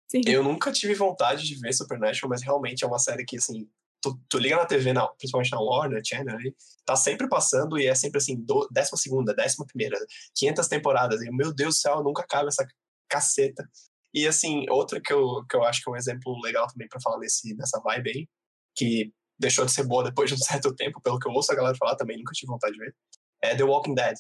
[0.09, 0.23] Sim.
[0.27, 3.69] Eu nunca tive vontade de ver Supernatural, mas realmente é uma série que, assim,
[4.01, 6.55] tu, tu liga na TV, não, principalmente na Warner Channel, ali,
[6.85, 9.97] tá sempre passando e é sempre assim, do, décima segunda, décima primeira,
[10.35, 11.23] 500 temporadas.
[11.23, 12.67] E, meu Deus do céu, nunca acaba essa
[13.09, 13.69] caceta.
[14.15, 17.01] E, assim, outra que eu, que eu acho que é um exemplo legal também pra
[17.01, 18.29] falar nesse, nessa vibe aí,
[18.77, 21.57] que deixou de ser boa depois de um certo tempo, pelo que eu ouço a
[21.57, 22.95] galera falar também, nunca tive vontade de ver,
[23.43, 24.17] é The Walking Dead.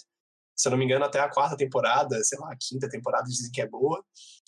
[0.57, 3.51] Se eu não me engano, até a quarta temporada, sei lá, a quinta temporada dizem
[3.51, 4.05] que é boa,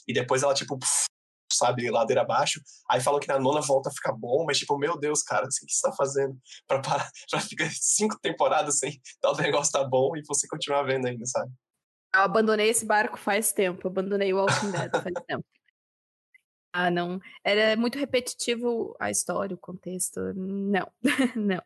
[0.07, 1.07] e depois ela, tipo, pff,
[1.53, 2.61] sabe, ladeira abaixo.
[2.91, 5.65] Aí falam que na nona volta a ficar bom, mas tipo, meu Deus, cara, assim,
[5.65, 6.37] o que você tá fazendo
[6.67, 11.07] pra, parar, pra ficar cinco temporadas sem tal negócio tá bom e você continuar vendo
[11.07, 11.53] ainda, sabe?
[12.15, 13.89] Eu abandonei esse barco faz tempo.
[13.89, 15.45] Abandonei o Walking Dead faz tempo.
[16.75, 17.21] Ah, não.
[17.45, 20.21] Era muito repetitivo a história, o contexto.
[20.35, 20.91] Não,
[21.37, 21.63] não.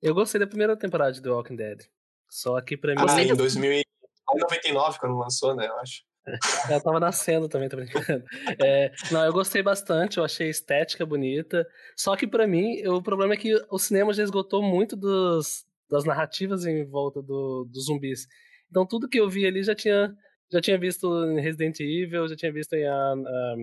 [0.00, 1.82] Eu gostei da primeira temporada de The Walking Dead.
[2.30, 3.00] Só que pra mim.
[3.00, 6.02] Ah, Gostei em do- 2099, quando lançou, né, eu acho.
[6.70, 8.24] Ela tava nascendo também, tô brincando.
[8.62, 11.66] É, não, eu gostei bastante, eu achei a estética bonita.
[11.94, 16.04] Só que pra mim, o problema é que o cinema já esgotou muito dos, das
[16.04, 18.26] narrativas em volta do, dos zumbis.
[18.74, 20.12] Então tudo que eu vi ali já tinha,
[20.50, 23.56] já tinha visto em Resident Evil, já tinha visto em a, a,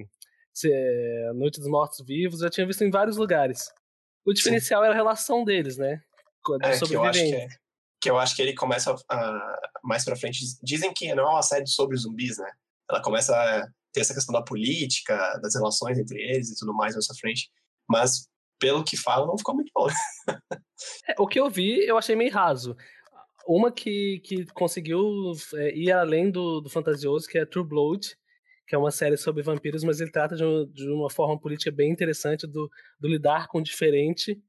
[0.53, 3.69] se- Noite dos Mortos Vivos, já tinha visto em vários lugares.
[4.25, 6.01] O diferencial era a relação deles, né?
[6.61, 7.47] De É, que eu acho que é.
[7.99, 10.39] Que eu acho que ele começa a, mais pra frente.
[10.63, 12.49] Dizem que não é uma série sobre zumbis, né?
[12.89, 16.93] Ela começa a ter essa questão da política, das relações entre eles e tudo mais
[16.95, 17.51] pra frente.
[17.85, 19.87] Mas, pelo que falam, não ficou muito bom.
[21.07, 22.77] É, o que eu vi, eu achei meio raso.
[23.53, 28.15] Uma que, que conseguiu é, ir além do, do fantasioso, que é True Blood,
[28.67, 31.69] que é uma série sobre vampiros, mas ele trata de, um- de uma forma política
[31.71, 34.41] bem interessante do, do lidar com o diferente.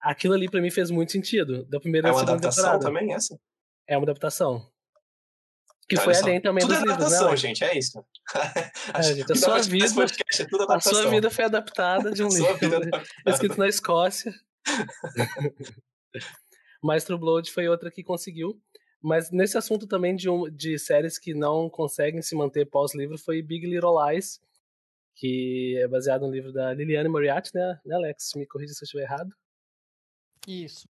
[0.00, 1.64] Aquilo ali pra mim fez muito sentido.
[1.64, 2.84] Da primeira É uma adaptação temporada.
[2.84, 3.36] também, essa?
[3.88, 4.64] É uma adaptação.
[5.88, 7.04] Que Olha foi só, além também Tudo dos é livros, né?
[7.06, 7.40] adaptação, Alex?
[7.40, 8.04] gente, é isso.
[8.94, 12.28] É, gente, a sua vida- podcast é tudo A sua vida foi adaptada de um
[12.28, 12.56] livro
[13.26, 14.32] é escrito na Escócia.
[16.84, 18.60] Mas True Blood foi outra que conseguiu.
[19.00, 23.40] Mas nesse assunto também de, um- de séries que não conseguem se manter pós-livro foi
[23.40, 24.38] Big Little Lies,
[25.16, 28.32] que é baseado no livro da Liliane Moriarty, né, né Alex?
[28.36, 29.30] Me corrija se eu estiver errado.
[30.46, 30.86] Isso.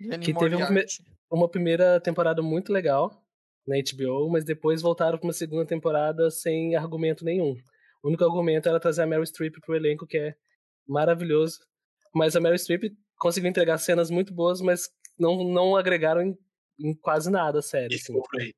[0.00, 1.04] Lenny Que teve um Moriarty.
[1.28, 3.20] Uma primeira temporada muito legal
[3.66, 7.56] na HBO, mas depois voltaram para uma segunda temporada sem argumento nenhum.
[8.00, 10.36] O único argumento era trazer a Meryl Streep pro elenco, que é
[10.86, 11.58] maravilhoso.
[12.14, 14.88] Mas a Meryl Streep conseguiu entregar cenas muito boas, mas
[15.18, 16.38] não, não agregaram em,
[16.78, 17.94] em quase nada a série.
[17.94, 18.14] E assim.
[18.40, 18.54] aí.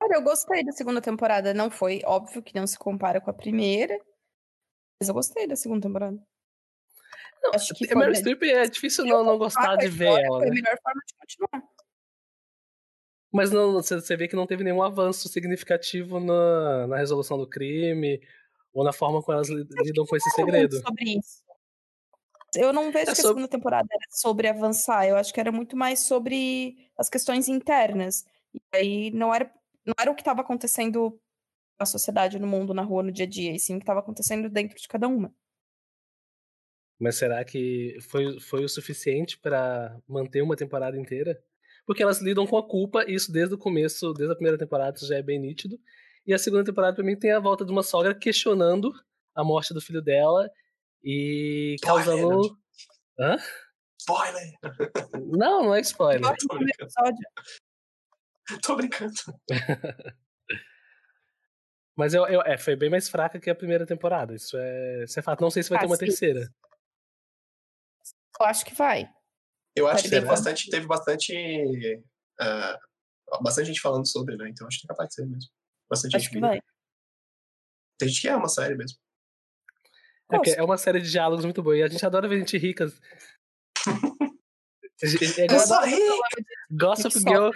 [0.00, 1.52] Cara, eu gostei da segunda temporada.
[1.54, 3.98] Não foi óbvio que não se compara com a primeira.
[5.00, 6.18] Mas eu gostei da segunda temporada.
[7.54, 10.46] Acho que A Meryl foi- Streep é difícil não, não gostar de ver ela, Foi
[10.46, 10.54] a né?
[10.56, 11.68] melhor forma de continuar.
[13.32, 17.48] Mas não, você você vê que não teve nenhum avanço significativo na, na resolução do
[17.48, 18.20] crime
[18.72, 20.72] ou na forma como elas li- lidam com esse Não segredo.
[20.72, 21.42] muito sobre isso.
[22.58, 25.06] Eu não vejo É que a sobre- segunda temporada era sobre avançar.
[25.06, 28.24] Eu acho que era muito mais sobre as questões internas.
[28.54, 29.52] E aí não era,
[29.84, 31.20] não era o que estava acontecendo
[31.78, 34.00] na sociedade, no mundo, na rua, no dia a dia, e sim o que estava
[34.00, 35.32] acontecendo dentro de cada uma.
[36.98, 41.40] Mas será que foi, foi o suficiente pra manter uma temporada inteira?
[41.86, 44.96] Porque elas lidam com a culpa, e isso desde o começo, desde a primeira temporada,
[44.96, 45.78] isso já é bem nítido.
[46.26, 48.92] E a segunda temporada, pra mim, tem a volta de uma sogra questionando
[49.34, 50.50] a morte do filho dela
[51.02, 52.40] e causando.
[52.40, 52.56] Spoiler.
[53.20, 53.36] Hã?
[54.00, 54.52] Spoiler!
[55.36, 56.20] Não, não é spoiler.
[56.20, 57.18] No primeiro episódio.
[58.62, 59.12] Tô brincando.
[61.96, 64.34] Mas eu, eu- é, foi bem mais fraca que a primeira temporada.
[64.34, 65.40] Isso é, isso é fato.
[65.40, 66.06] Não sei se vai Ah, ter uma sim.
[66.06, 66.48] terceira.
[68.40, 69.12] Eu acho que vai.
[69.74, 72.02] Eu acho que teve bastante, teve bastante,
[72.40, 72.78] ah,
[73.42, 74.48] bastante gente falando sobre, né?
[74.48, 75.50] Então acho que é capaz de ser mesmo.
[75.90, 76.60] Bastante Acho gente que vai.
[77.98, 78.96] Tem gente que é uma série mesmo.
[80.30, 81.76] É, é uma série de diálogos muito boa.
[81.76, 82.86] E a gente adora ver gente rica.
[85.00, 86.24] É Eu igual sou rico!
[86.72, 87.50] Gossip Girl.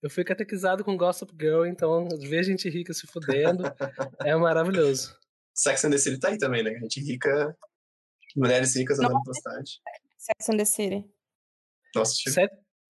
[0.00, 3.64] Eu fui catequizado com Gossip Girl, então ver gente rica se fudendo
[4.24, 5.18] é maravilhoso.
[5.52, 6.78] Sex and the City tá aí também, né?
[6.78, 7.56] Gente rica,
[8.36, 9.80] mulheres ricas andando pela cidade.
[10.16, 11.10] Sex and the City.
[11.92, 12.40] Nossa, tipo,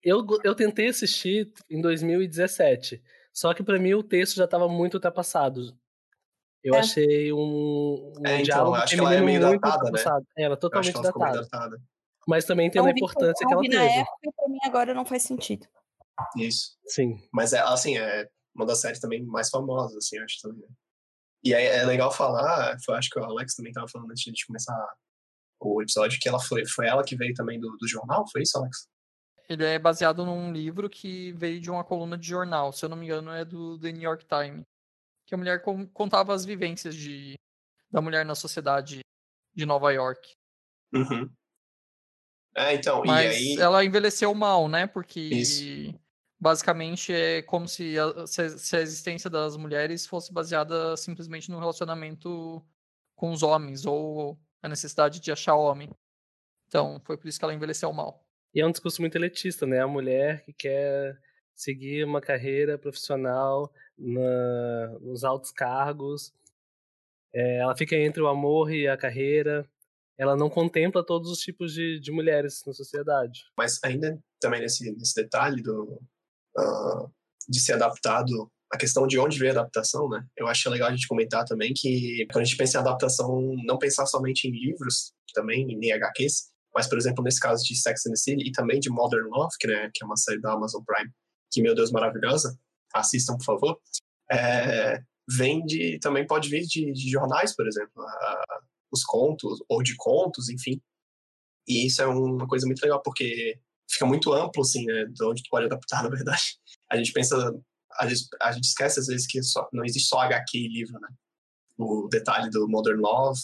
[0.03, 3.01] Eu, eu tentei assistir em 2017,
[3.33, 5.75] só que pra mim o texto já tava muito ultrapassado.
[6.63, 6.79] Eu É.
[6.79, 7.37] achei um,
[8.17, 9.99] um É, então, diálogo acho que ela é meio muito datada, né?
[10.37, 11.41] É, Ela é totalmente ela datada.
[11.41, 11.81] datada.
[12.27, 13.75] Mas também tem Eu a importância que ela teve.
[13.75, 15.65] na época pra mim agora não faz sentido.
[16.35, 16.77] Isso.
[16.87, 17.21] Sim.
[17.31, 20.59] Mas, é, assim, é, uma das séries também mais famosas, assim, eu acho também.
[20.61, 20.67] Né?
[21.43, 24.45] E aí é legal falar, eu acho que o Alex também estava falando antes de
[24.45, 24.75] começar
[25.61, 28.57] o episódio, que ela foi, foi ela que veio também do, do jornal, foi isso,
[28.57, 28.87] Alex?
[29.47, 32.97] Ele é baseado num livro que veio de uma coluna de jornal, se eu não
[32.97, 34.65] me engano é do The New York Times,
[35.27, 35.61] que a mulher
[35.93, 37.35] contava as vivências de,
[37.91, 39.01] da mulher na sociedade
[39.53, 40.33] de Nova York.
[40.93, 41.29] Uhum.
[42.55, 43.55] É, então, Mas e aí...
[43.59, 44.87] ela envelheceu mal, né?
[44.87, 45.93] Porque Isso.
[46.39, 52.65] basicamente é como se a, se a existência das mulheres fosse baseada simplesmente no relacionamento
[53.15, 55.89] com os homens ou a necessidade de achar homem.
[56.67, 58.25] Então, foi por isso que ela envelheceu mal.
[58.53, 59.81] E é um discurso muito elitista, né?
[59.81, 61.19] A mulher que quer
[61.57, 66.31] seguir uma carreira profissional na, nos altos cargos,
[67.33, 69.67] é, ela fica entre o amor e a carreira,
[70.17, 73.45] ela não contempla todos os tipos de, de mulheres na sociedade.
[73.57, 75.99] Mas ainda também nesse, nesse detalhe do,
[76.57, 77.11] uh,
[77.49, 80.25] de ser adaptado, a questão de onde veio a adaptação, né?
[80.35, 83.77] Eu acho legal a gente comentar também que quando a gente pensa em adaptação, não
[83.77, 88.11] pensar somente em livros também, nem HQs, mas, por exemplo, nesse caso de Sex and
[88.11, 90.83] the City e também de Modern Love, que, né, que é uma série da Amazon
[90.83, 91.11] Prime,
[91.51, 92.57] que, meu Deus, maravilhosa,
[92.93, 93.81] assistam, por favor,
[94.31, 98.45] é, vem de, também pode vir de, de jornais, por exemplo, a,
[98.91, 100.81] os contos, ou de contos, enfim.
[101.67, 105.43] E isso é uma coisa muito legal, porque fica muito amplo, assim, né, de onde
[105.43, 106.57] tu pode adaptar, na verdade.
[106.89, 107.35] A gente pensa,
[107.99, 110.99] a gente, a gente esquece às vezes que só, não existe só HQ e livro,
[110.99, 111.09] né.
[111.77, 113.39] O detalhe do Modern Love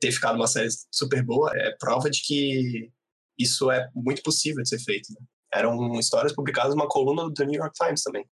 [0.00, 2.92] ter ficado uma série super boa é prova de que
[3.38, 5.20] isso é muito possível de ser feito, né?
[5.54, 8.26] Eram histórias publicadas numa coluna do New York Times também.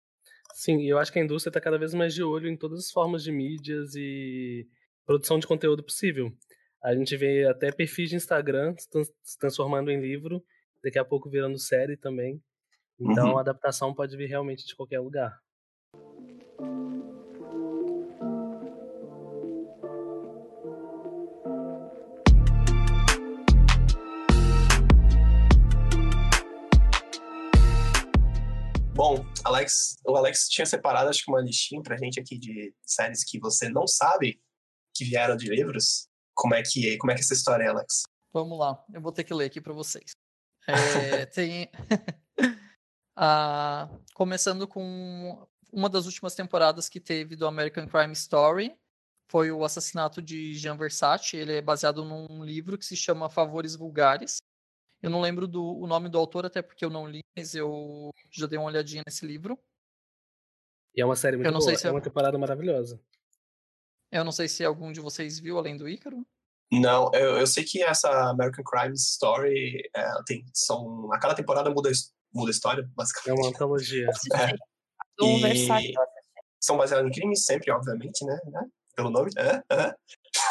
[0.53, 2.79] Sim, e eu acho que a indústria está cada vez mais de olho em todas
[2.79, 4.67] as formas de mídias e
[5.05, 6.31] produção de conteúdo possível.
[6.83, 10.43] A gente vê até perfis de Instagram se transformando em livro,
[10.83, 12.41] daqui a pouco virando série também.
[12.99, 13.37] Então uhum.
[13.37, 15.39] a adaptação pode vir realmente de qualquer lugar.
[28.99, 33.23] Bom, Alex, o Alex tinha separado acho que uma listinha pra gente aqui de séries
[33.23, 34.43] que você não sabe
[34.93, 36.09] que vieram de livros.
[36.35, 38.03] Como é que, como é, que é essa história, Alex?
[38.33, 40.11] Vamos lá, eu vou ter que ler aqui para vocês.
[40.67, 41.71] É, tem.
[43.15, 48.77] ah, começando com uma das últimas temporadas que teve do American Crime Story.
[49.31, 51.37] Foi o assassinato de Jean Versace.
[51.37, 54.39] Ele é baseado num livro que se chama Favores Vulgares.
[55.01, 58.09] Eu não lembro do o nome do autor, até porque eu não li, mas eu
[58.29, 59.57] já dei uma olhadinha nesse livro.
[60.95, 63.01] E é uma série muito eu não boa, sei se é uma temporada maravilhosa.
[64.11, 66.25] Eu não sei se algum de vocês viu além do Ícaro.
[66.71, 71.69] Não, eu, eu sei que essa American Crime Story é, tem, são, a cada temporada
[71.69, 71.89] muda,
[72.33, 73.29] muda a história, basicamente.
[73.29, 74.07] É uma antologia.
[75.21, 75.25] É.
[75.25, 75.93] E
[76.61, 78.39] são baseados em crimes, sempre, obviamente, né?
[78.45, 78.61] né?
[78.95, 79.95] Pelo nome, é, é.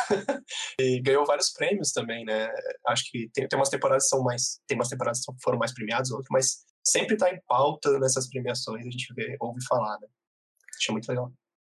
[0.80, 2.48] e ganhou vários prêmios também, né?
[2.86, 4.60] Acho que tem, tem umas temporadas que são mais.
[4.66, 8.86] Tem umas temporadas que foram mais premiadas, outras, mas sempre tá em pauta nessas premiações,
[8.86, 10.08] a gente vê, ouve falar, né?
[10.76, 11.32] Acho muito legal.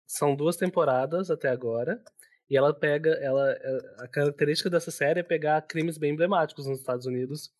[0.06, 2.02] São duas temporadas até agora.
[2.48, 3.10] E ela pega.
[3.14, 3.52] Ela,
[3.98, 7.50] a característica dessa série é pegar crimes bem emblemáticos nos Estados Unidos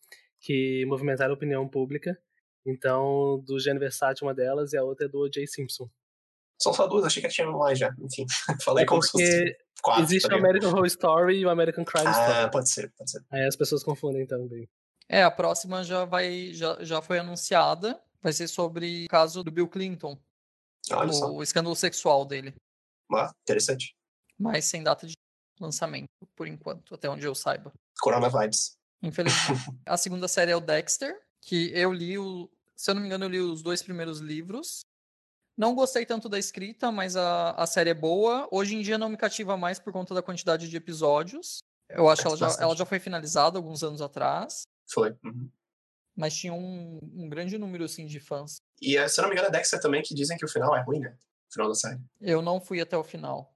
[0.43, 2.19] que movimentaram a opinião pública.
[2.67, 5.47] Então, do Gianni Versace, uma delas, e a outra é do O.J.
[5.47, 5.89] Simpson.
[6.61, 7.95] São só duas, achei que tinha mais já.
[8.01, 8.27] Enfim,
[8.63, 10.05] falei é como se fosse quatro.
[10.05, 12.39] Existe tá o American Horror Story e o American Crime ah, Story.
[12.39, 13.25] Ah, pode ser, pode ser.
[13.31, 14.69] Aí as pessoas confundem também.
[15.09, 18.01] É, a próxima já vai, já, já foi anunciada.
[18.21, 20.19] Vai ser sobre o caso do Bill Clinton.
[20.91, 21.33] Olha o, só.
[21.33, 22.55] o escândalo sexual dele.
[23.13, 23.95] Ah, interessante.
[24.39, 25.15] Mas sem data de
[25.61, 27.73] lançamento, por enquanto, até onde eu saiba.
[28.01, 28.77] Corona Vibes.
[29.03, 29.71] Infelizmente.
[29.87, 32.51] a segunda série é o Dexter, que eu li o.
[32.77, 34.81] Se eu não me engano, eu li os dois primeiros livros.
[35.57, 38.49] Não gostei tanto da escrita, mas a, a série é boa.
[38.51, 41.59] Hoje em dia não me cativa mais por conta da quantidade de episódios.
[41.91, 44.63] Eu acho que ela já, ela já foi finalizada alguns anos atrás.
[44.91, 45.15] Foi.
[45.25, 45.51] Uhum.
[46.17, 48.57] Mas tinha um, um, grande número, assim, de fãs.
[48.81, 50.83] E, se eu não me engano, é Dexter também, que dizem que o final é
[50.83, 51.17] ruim, né?
[51.51, 52.01] O final da série.
[52.21, 53.55] Eu não fui até o final.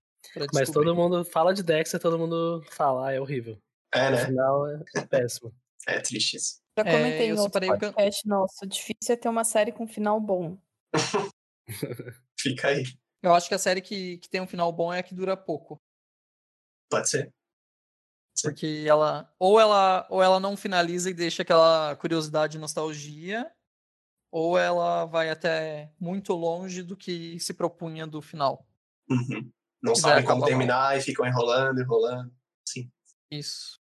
[0.52, 3.58] Mas todo mundo fala de Dexter, todo mundo fala, ah, é horrível.
[3.92, 4.22] É, né?
[4.22, 5.54] O final é péssimo.
[5.86, 6.60] é triste isso.
[6.76, 10.58] Já comentei é, em outro podcast, nossa, difícil é ter uma série com final bom.
[12.38, 12.84] Fica aí.
[13.22, 15.36] Eu acho que a série que, que tem um final bom é a que dura
[15.36, 15.80] pouco.
[16.90, 17.32] Pode ser.
[18.42, 23.50] Porque ela ou ela ou ela não finaliza e deixa aquela curiosidade e nostalgia,
[24.30, 28.66] ou ela vai até muito longe do que se propunha do final.
[29.08, 29.50] Uhum.
[29.82, 32.32] Não sabem como terminar e ficam enrolando, enrolando.
[32.68, 32.90] Sim.
[33.30, 33.80] Isso.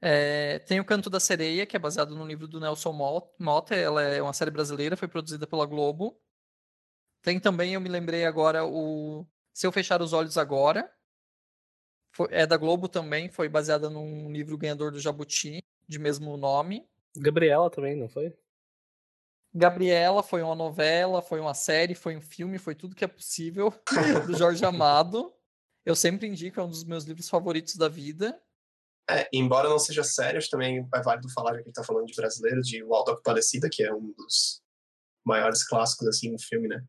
[0.00, 2.92] É, tem o Canto da Sereia, que é baseado no livro do Nelson
[3.38, 3.74] Mota.
[3.74, 6.20] Ela é uma série brasileira, foi produzida pela Globo.
[7.22, 10.90] Tem também, eu me lembrei agora, o Se Eu Fechar os Olhos Agora.
[12.12, 16.88] Foi, é da Globo também, foi baseada num livro ganhador do Jabuti, de mesmo nome.
[17.16, 18.36] Gabriela também, não foi?
[19.54, 23.72] Gabriela foi uma novela, foi uma série, foi um filme, foi tudo que é possível
[24.26, 25.32] do Jorge Amado.
[25.84, 28.40] Eu sempre indico, é um dos meus livros favoritos da vida.
[29.10, 32.06] É, embora não seja sério, também é válido falar, já que a gente tá falando
[32.06, 34.62] de brasileiro, de O Alto Compadecida, que é um dos
[35.28, 36.82] maiores clássicos, assim, no filme, né,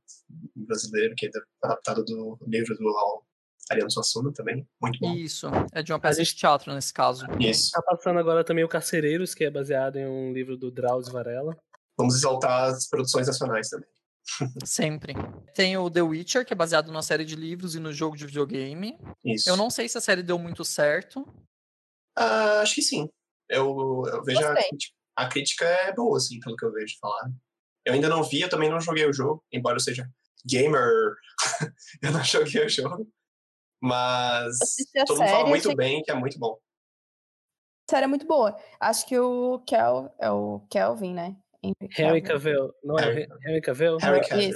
[0.56, 1.30] brasileiro, que é
[1.64, 3.24] adaptado do livro do
[3.70, 5.14] Ariano Suassuna também, muito bom.
[5.14, 7.26] Isso, é de uma peça de teatro, nesse caso.
[7.40, 7.70] Isso.
[7.72, 11.56] Tá passando agora também o Carcereiros, que é baseado em um livro do Drauzio Varela.
[11.96, 13.90] Vamos exaltar as produções nacionais também.
[14.64, 15.14] Sempre.
[15.54, 18.26] Tem o The Witcher, que é baseado numa série de livros e no jogo de
[18.26, 18.98] videogame.
[19.24, 19.50] Isso.
[19.50, 21.28] Eu não sei se a série deu muito certo.
[22.16, 23.08] Ah, acho que sim.
[23.48, 27.32] Eu, eu vejo a crítica, a crítica é boa, assim, pelo que eu vejo falar.
[27.90, 30.08] Eu ainda não vi, eu também não joguei o jogo, embora eu seja
[30.46, 31.16] gamer,
[32.02, 33.08] eu não joguei o jogo.
[33.82, 34.58] Mas
[35.08, 36.60] todo mundo fala muito bem, que é muito bom.
[37.88, 38.56] A série é muito boa.
[38.80, 41.36] Acho que o Kel, é o Kelvin, né?
[41.98, 42.74] Henry Cavill.
[42.84, 43.98] Não é Henry Cavill?
[43.98, 44.56] Harry Cavill.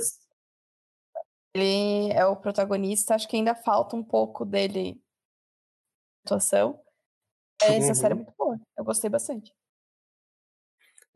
[1.55, 3.15] Ele é o protagonista.
[3.15, 5.01] Acho que ainda falta um pouco dele
[6.25, 6.79] atuação.
[7.61, 7.95] Essa uhum.
[7.95, 8.59] série é muito boa.
[8.77, 9.51] Eu gostei bastante.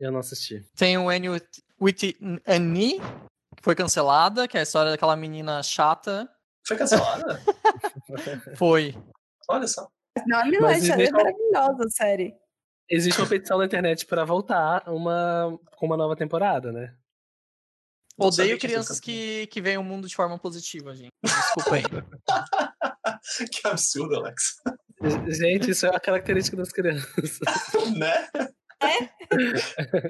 [0.00, 0.64] Eu não assisti.
[0.76, 1.30] Tem o Annie
[1.80, 1.96] with
[2.46, 3.00] Annie,
[3.56, 6.28] que foi cancelada, que é a história daquela menina chata.
[6.66, 7.40] Foi cancelada?
[8.56, 8.94] foi.
[9.48, 9.88] Olha só.
[10.26, 12.34] Não, a Milã é maravilhosa a série.
[12.90, 16.94] Existe uma petição na internet para voltar uma, com uma nova temporada, né?
[18.18, 21.10] Odeio crianças que, que veem o mundo de forma positiva, gente.
[21.22, 21.82] Desculpa aí.
[23.52, 24.56] que absurdo, Alex.
[25.28, 27.38] Gente, isso é a característica das crianças.
[27.96, 28.28] né?
[28.80, 29.04] É?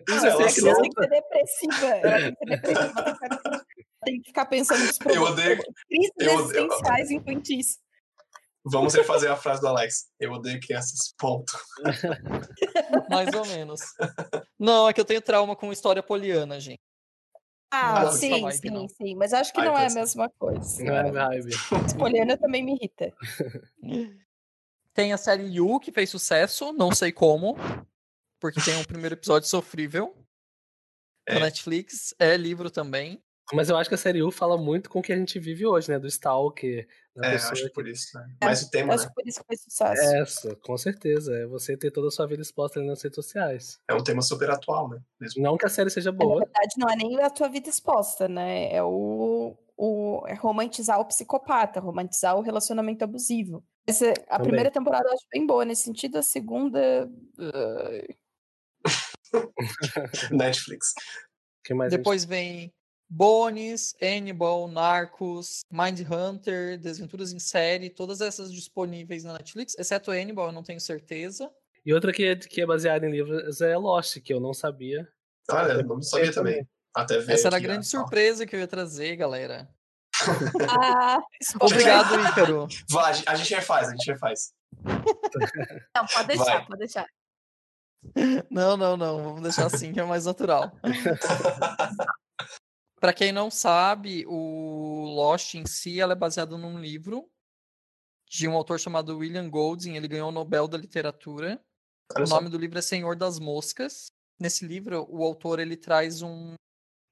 [0.09, 1.87] Isso é a criança tem que ser depressiva.
[1.87, 3.67] Ela tem que ser depressiva.
[4.05, 5.29] Tem que ficar pensando nos problemas.
[5.29, 5.59] Eu odeio.
[5.89, 7.79] Crises existenciais infantis.
[8.65, 10.09] Vamos refazer a frase do Alex.
[10.21, 11.53] Eu odeio crianças, ponto.
[13.11, 13.81] Mais ou menos.
[14.59, 16.81] Não, é que eu tenho trauma com história poliana, gente.
[17.71, 18.89] Ah, não, sim, vibe, sim, não.
[18.89, 19.15] sim.
[19.15, 20.83] Mas acho que Ai, não é a mesma coisa.
[20.83, 21.53] Não é vibe.
[21.99, 23.13] Poliana também me irrita.
[24.95, 27.57] Tem a série Yu, que fez sucesso, não sei como,
[28.41, 30.15] porque tem um primeiro episódio sofrível.
[31.27, 31.35] É.
[31.35, 33.23] Na Netflix, é livro também.
[33.53, 35.65] Mas eu acho que a série U fala muito com o que a gente vive
[35.65, 35.99] hoje, né?
[35.99, 36.87] Do Stalker.
[37.17, 38.29] Da é, acho que por isso, né?
[38.43, 39.13] Mas o tema, acho né?
[39.15, 40.03] por isso que foi sucesso.
[40.03, 41.35] É, essa, com certeza.
[41.35, 43.81] É você ter toda a sua vida exposta nas redes sociais.
[43.89, 45.01] É um tema super atual, né?
[45.19, 45.43] Mesmo.
[45.43, 46.41] Não que a série seja boa.
[46.41, 48.71] Na verdade, não é nem a tua vida exposta, né?
[48.71, 53.65] É o, o é romantizar o psicopata, romantizar o relacionamento abusivo.
[53.87, 54.43] Essa, a Também.
[54.49, 57.11] primeira temporada eu acho bem boa nesse sentido, a segunda.
[57.39, 58.15] Uh...
[60.31, 60.95] Netflix.
[61.91, 62.31] Depois gente...
[62.31, 62.73] vem
[63.11, 70.53] Bones, Hannibal, Narcos, Mindhunter, Desventuras em Série, todas essas disponíveis na Netflix, exceto Hannibal, eu
[70.53, 71.51] não tenho certeza.
[71.85, 75.09] E outra que é, que é baseada em livros é Lost, que eu não sabia.
[75.51, 76.69] Olha, eu não sabia também.
[76.95, 79.69] Até ver Essa era a grande surpresa que eu ia trazer, galera.
[80.69, 81.21] ah,
[81.61, 82.67] Obrigado, Ícaro.
[82.91, 84.53] Vai, a gente refaz, a gente refaz.
[85.95, 86.67] Não, pode deixar, Vai.
[86.67, 87.07] pode deixar.
[88.51, 89.23] Não, não, não.
[89.23, 90.73] Vamos deixar assim que é mais natural.
[93.01, 97.31] Para quem não sabe, o Lost em si ela é baseado num livro
[98.29, 99.95] de um autor chamado William Golding.
[99.95, 101.61] Ele ganhou o Nobel da Literatura.
[102.17, 102.37] Olha o só.
[102.37, 104.11] nome do livro é Senhor das Moscas.
[104.41, 106.55] Nesse livro, o autor ele traz um,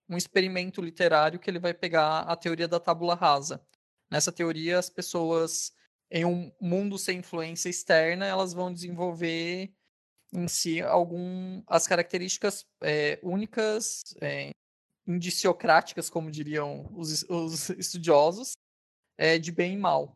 [0.09, 3.65] um experimento literário que ele vai pegar a teoria da tábula rasa.
[4.11, 5.73] Nessa teoria, as pessoas
[6.11, 9.73] em um mundo sem influência externa, elas vão desenvolver
[10.37, 14.51] em si algum as características é, únicas é,
[15.07, 18.53] indiciocráticas, como diriam os, os estudiosos,
[19.17, 20.13] é, de bem e mal.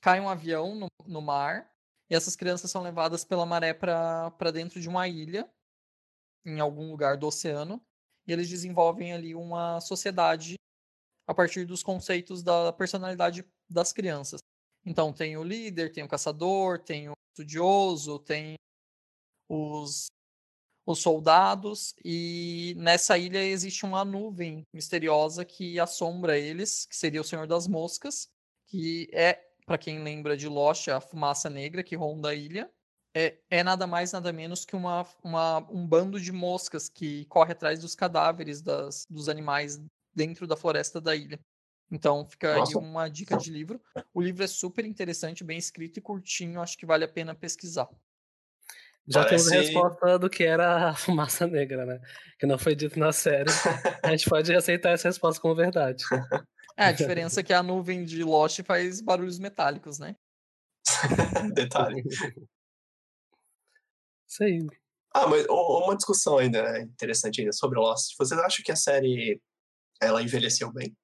[0.00, 1.68] Cai um avião no, no mar
[2.08, 5.50] e essas crianças são levadas pela maré para dentro de uma ilha,
[6.46, 7.82] em algum lugar do oceano,
[8.26, 10.54] e eles desenvolvem ali uma sociedade
[11.26, 14.40] a partir dos conceitos da personalidade das crianças.
[14.84, 18.54] Então tem o líder, tem o caçador, tem o estudioso, tem
[19.50, 20.08] os
[20.86, 27.24] os soldados, e nessa ilha existe uma nuvem misteriosa que assombra eles, que seria o
[27.24, 28.28] Senhor das Moscas,
[28.66, 32.70] que é, para quem lembra de Lost, a fumaça negra que ronda a ilha.
[33.14, 37.52] É, é nada mais, nada menos que uma, uma, um bando de moscas que corre
[37.52, 39.80] atrás dos cadáveres das, dos animais
[40.14, 41.38] dentro da floresta da ilha.
[41.90, 42.78] Então fica Nossa.
[42.78, 43.80] aí uma dica de livro.
[44.14, 47.88] O livro é super interessante, bem escrito e curtinho, acho que vale a pena pesquisar.
[49.08, 52.00] Já Parece- temos a resposta do que era a fumaça negra, né?
[52.38, 53.50] Que não foi dito na série.
[54.02, 56.04] A gente pode aceitar essa resposta como verdade.
[56.76, 60.14] É, a diferença é que a nuvem de Lost faz barulhos metálicos, né?
[61.54, 62.02] Detalhe.
[64.28, 64.66] Isso aí.
[65.12, 68.14] Ah, mas uma discussão ainda né, interessante ainda sobre Lost.
[68.16, 69.40] Vocês acham que a série
[70.00, 70.96] ela envelheceu bem?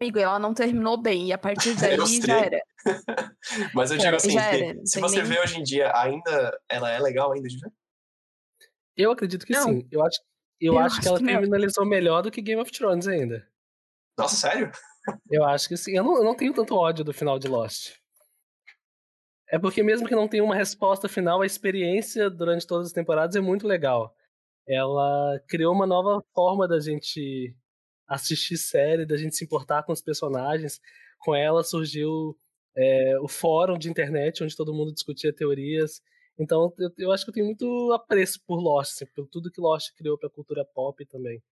[0.00, 2.60] Amigo, ela não terminou bem, e a partir daí já era.
[3.74, 6.90] Mas eu digo assim, que era, se você nem- vê hoje em dia, ainda ela
[6.90, 7.72] é legal ainda de ver?
[8.96, 9.64] Eu acredito que Não.
[9.64, 9.88] sim.
[9.90, 10.18] Eu acho,
[10.60, 11.42] eu Eu acho que acho ela que não.
[11.42, 13.46] finalizou melhor do que Game of Thrones ainda.
[14.18, 14.70] Nossa, sério?
[15.30, 15.96] Eu acho que sim.
[15.96, 17.94] Eu não, eu não tenho tanto ódio do final de Lost.
[19.50, 23.36] É porque mesmo que não tenha uma resposta final, a experiência durante todas as temporadas
[23.36, 24.14] é muito legal.
[24.66, 27.54] Ela criou uma nova forma da gente
[28.06, 30.80] assistir série, da gente se importar com os personagens.
[31.18, 32.36] Com ela surgiu
[32.76, 36.02] é, o fórum de internet, onde todo mundo discutia teorias.
[36.38, 39.60] Então eu, eu acho que eu tenho muito apreço por Lost, assim, por tudo que
[39.60, 41.42] Lost criou pra cultura pop também.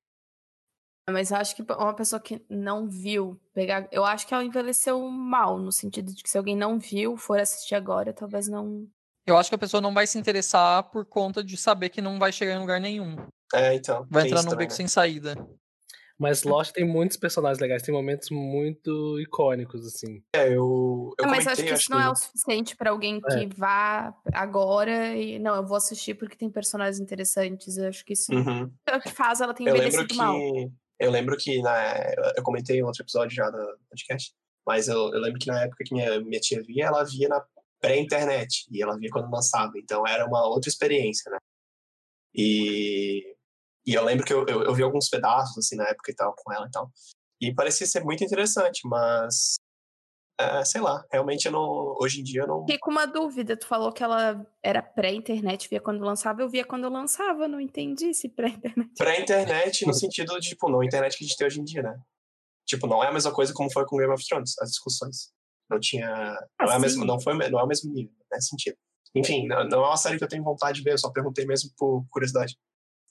[1.10, 3.88] Mas eu acho que uma pessoa que não viu pegar.
[3.90, 7.40] Eu acho que ela envelheceu mal, no sentido de que se alguém não viu, for
[7.40, 8.86] assistir agora, talvez não.
[9.26, 12.18] Eu acho que a pessoa não vai se interessar por conta de saber que não
[12.18, 13.16] vai chegar em lugar nenhum.
[13.52, 14.06] É, então.
[14.08, 14.76] Vai entrar isso num beco né?
[14.76, 15.36] sem saída.
[16.18, 20.22] Mas Lost tem muitos personagens legais, tem momentos muito icônicos, assim.
[20.34, 23.20] É, eu, eu Ah, mas comentei, acho que isso não é o suficiente pra alguém
[23.20, 25.38] que vá agora e.
[25.38, 27.76] Não, eu vou assistir porque tem personagens interessantes.
[27.76, 28.70] Eu acho que isso Uhum.
[28.86, 30.16] é o que faz ela lembro envelhecido que.
[30.16, 30.36] mal.
[30.98, 33.58] Eu lembro que na, eu comentei em outro episódio já do
[33.90, 34.32] podcast,
[34.64, 37.44] mas eu, eu lembro que na época que minha, minha tia via, ela via na
[37.80, 41.38] pré-internet, e ela via quando lançava, então era uma outra experiência, né?
[42.32, 43.34] E,
[43.86, 46.34] e eu lembro que eu, eu, eu vi alguns pedaços, assim, na época e tal,
[46.36, 46.90] com ela e tal,
[47.40, 49.56] e parecia ser muito interessante, mas,
[50.40, 52.60] é, sei lá, realmente eu não, hoje em dia eu não...
[52.60, 53.56] Fiquei com uma dúvida.
[53.56, 56.40] Tu falou que ela era pré-internet, via quando lançava.
[56.40, 58.92] Eu via quando lançava, não entendi se pré-internet.
[58.96, 61.82] Pré-internet no sentido de, tipo, não a internet que a gente tem hoje em dia,
[61.82, 61.98] né?
[62.64, 65.32] Tipo, não é a mesma coisa como foi com Game of Thrones, as discussões.
[65.68, 66.08] Não tinha.
[66.60, 66.80] Não, é, a sim.
[66.80, 68.76] mesma, não, foi, não é o mesmo nível, nesse sentido.
[69.16, 71.44] Enfim, não, não é uma série que eu tenho vontade de ver, eu só perguntei
[71.44, 72.56] mesmo por curiosidade.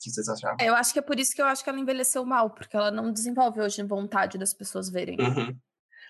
[0.01, 0.57] O que vocês acharam?
[0.59, 2.89] Eu acho que é por isso que eu acho que ela envelheceu mal, porque ela
[2.89, 5.15] não desenvolve hoje vontade das pessoas verem.
[5.19, 5.55] Uhum.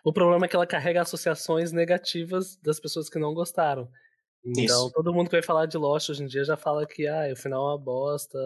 [0.06, 3.92] O problema é que ela carrega associações negativas das pessoas que não gostaram.
[4.46, 4.92] Então, Isso.
[4.94, 7.36] todo mundo que vai falar de Lost hoje em dia já fala que ah, o
[7.36, 8.40] final é uma bosta.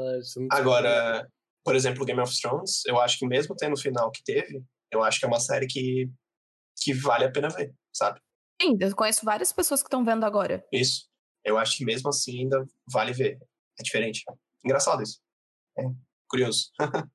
[0.51, 1.27] Agora,
[1.63, 5.03] por exemplo, Game of Thrones, eu acho que mesmo tendo o final que teve, eu
[5.03, 6.09] acho que é uma série que,
[6.81, 8.19] que vale a pena ver, sabe?
[8.61, 10.65] Sim, eu conheço várias pessoas que estão vendo agora.
[10.71, 11.07] Isso.
[11.43, 13.37] Eu acho que mesmo assim ainda vale ver.
[13.79, 14.23] É diferente.
[14.63, 15.19] Engraçado isso.
[15.77, 15.83] É
[16.29, 16.71] curioso.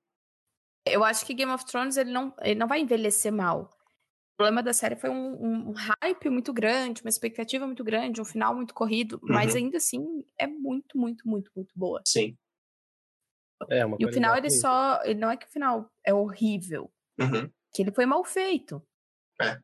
[0.86, 3.70] Eu acho que Game of Thrones ele não, ele não vai envelhecer mal.
[4.32, 8.24] O problema da série foi um, um hype muito grande, uma expectativa muito grande, um
[8.24, 9.58] final muito corrido, mas Uhum.
[9.58, 12.00] ainda assim é muito, muito, muito, muito boa.
[12.06, 12.36] Sim.
[13.68, 15.02] É, uma E o final ele só.
[15.04, 16.90] Ele não é que o final é horrível,
[17.20, 17.52] Uhum.
[17.74, 18.82] que ele foi mal feito.
[19.40, 19.60] É.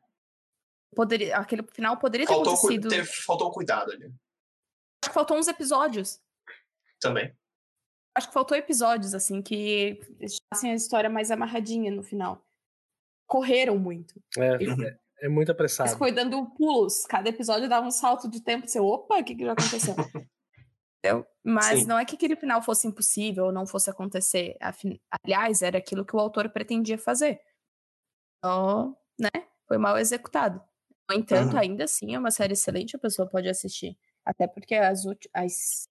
[0.95, 2.89] Poderia, aquele final poderia ter Faltou, cu- acontecido.
[2.91, 6.21] teve, faltou cuidado ali Acho que faltou uns episódios.
[7.01, 7.35] também.
[8.17, 12.43] Acho que faltou episódios, assim, que deixassem a história mais amarradinha no final.
[13.27, 14.19] Correram muito.
[14.39, 15.91] É, é, é muito apressado.
[15.91, 17.05] Mas foi dando pulos.
[17.07, 18.67] Cada episódio dava um salto de tempo.
[18.67, 19.95] Você, opa, o que, que já aconteceu?
[21.05, 21.27] Entendeu?
[21.45, 21.87] Mas Sim.
[21.87, 24.57] não é que aquele final fosse impossível ou não fosse acontecer.
[24.61, 27.41] Afin- Aliás, era aquilo que o autor pretendia fazer.
[28.45, 28.89] Só,
[29.19, 29.29] né?
[29.69, 30.63] Foi mal executado.
[31.11, 31.59] No entanto, Uhum.
[31.61, 33.97] ainda assim, é uma série excelente, a pessoa pode assistir.
[34.25, 35.03] Até porque as,
[35.33, 35.87] as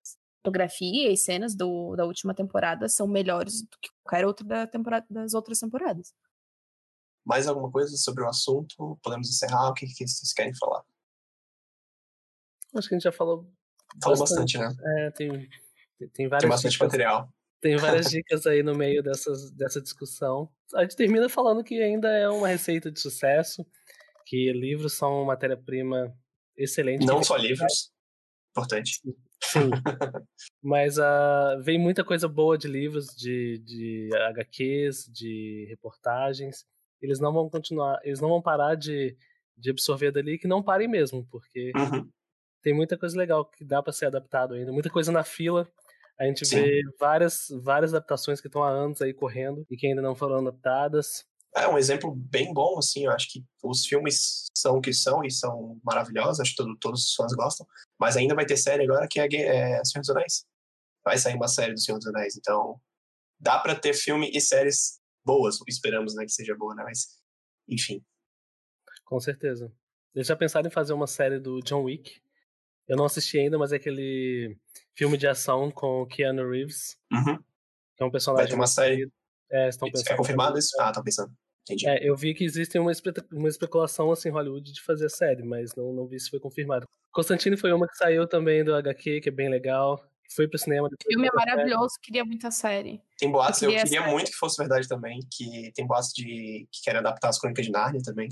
[0.45, 5.05] fotografias e cenas do, da última temporada são melhores do que qualquer outra da temporada,
[5.09, 6.13] das outras temporadas.
[7.25, 8.99] Mais alguma coisa sobre o assunto?
[9.01, 9.69] Podemos encerrar?
[9.69, 10.83] O que, que vocês querem falar?
[12.75, 13.51] Acho que a gente já falou.
[14.03, 14.69] Falou bastante, né?
[14.99, 15.29] É, tem,
[16.13, 17.29] tem Tem várias bastante dicas, material.
[17.61, 20.51] tem várias dicas aí no meio dessas, dessa discussão.
[20.75, 23.65] A gente termina falando que ainda é uma receita de sucesso,
[24.25, 26.15] que livros são uma matéria-prima
[26.55, 27.05] excelente.
[27.05, 27.91] Não só livros.
[28.51, 29.01] Importante.
[29.51, 29.69] Sim.
[30.61, 36.65] Mas ah, vem muita coisa boa de livros, de, de HQs, de reportagens.
[37.01, 39.15] Eles não vão continuar, eles não vão parar de,
[39.57, 42.09] de absorver dali, que não parem mesmo, porque Uhum.
[42.61, 45.67] tem muita coisa legal que dá para ser adaptado ainda, muita coisa na fila.
[46.19, 46.55] A gente Sim.
[46.55, 50.37] vê várias, várias adaptações que estão há anos aí correndo e que ainda não foram
[50.39, 51.25] adaptadas.
[51.56, 53.06] É um exemplo bem bom, assim.
[53.06, 56.39] Eu acho que os filmes são o que são e são maravilhosos.
[56.41, 57.66] Acho que todo- todos os fãs gostam.
[57.99, 59.26] Mas ainda vai ter série agora que é,
[59.80, 60.45] é Senhor dos Anéis.
[61.03, 62.36] Vai sair uma série do Senhor dos Anéis.
[62.36, 62.80] Então,
[63.39, 65.60] dá pra ter filme e séries boas.
[65.68, 66.84] Esperamos, né, que seja boa, né?
[66.84, 67.22] Mas,
[67.70, 68.03] enfim.
[69.06, 69.72] Com certeza.
[70.14, 72.20] Eles já pensaram em fazer uma série do John Wick.
[72.88, 74.58] Eu não assisti ainda, mas é aquele
[74.95, 77.38] filme de ação com Keanu Reeves, Uhum.
[77.95, 78.43] que é um personagem.
[78.45, 79.12] Vai ter uma série.
[79.51, 80.14] É, estão Isso pensando.
[80.14, 80.70] é confirmado isso?
[80.80, 81.32] Ah, tá pensando.
[81.68, 81.88] Entendi.
[81.88, 85.09] É, eu vi que existe uma, espe- uma especulação assim em Hollywood de fazer a
[85.09, 86.86] série, mas não, não vi se foi confirmado.
[87.11, 90.03] Constantine foi uma que saiu também do HQ, que é bem legal.
[90.36, 90.88] Foi pro cinema.
[90.88, 91.51] O filme é pra série.
[91.55, 93.01] maravilhoso, queria muita série.
[93.18, 96.68] Tem boatos, eu queria queria essa- muito que fosse verdade também, que tem boatos de
[96.72, 98.30] que querem adaptar as Crônicas de Nárnia também.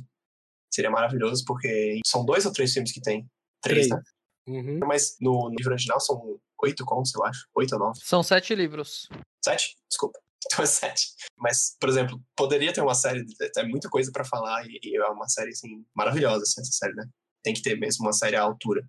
[0.72, 3.28] Seria maravilhoso, porque são dois ou três filmes que tem?
[3.62, 3.90] Três, Três.
[3.90, 4.02] né?
[4.48, 4.80] Uhum.
[4.86, 7.48] Mas no livro original são oito contos, eu acho.
[7.56, 8.00] Oito ou nove.
[8.04, 9.08] São sete livros.
[9.44, 9.76] Sete?
[9.90, 10.20] Desculpa.
[10.46, 11.08] Então é sete.
[11.38, 13.24] Mas, por exemplo, poderia ter uma série,
[13.58, 16.94] é muita coisa pra falar e, e é uma série, assim, maravilhosa, assim, essa série,
[16.96, 17.06] né?
[17.44, 18.82] Tem que ter mesmo uma série à altura.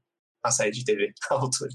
[0.44, 1.70] Uma série de TV à altura.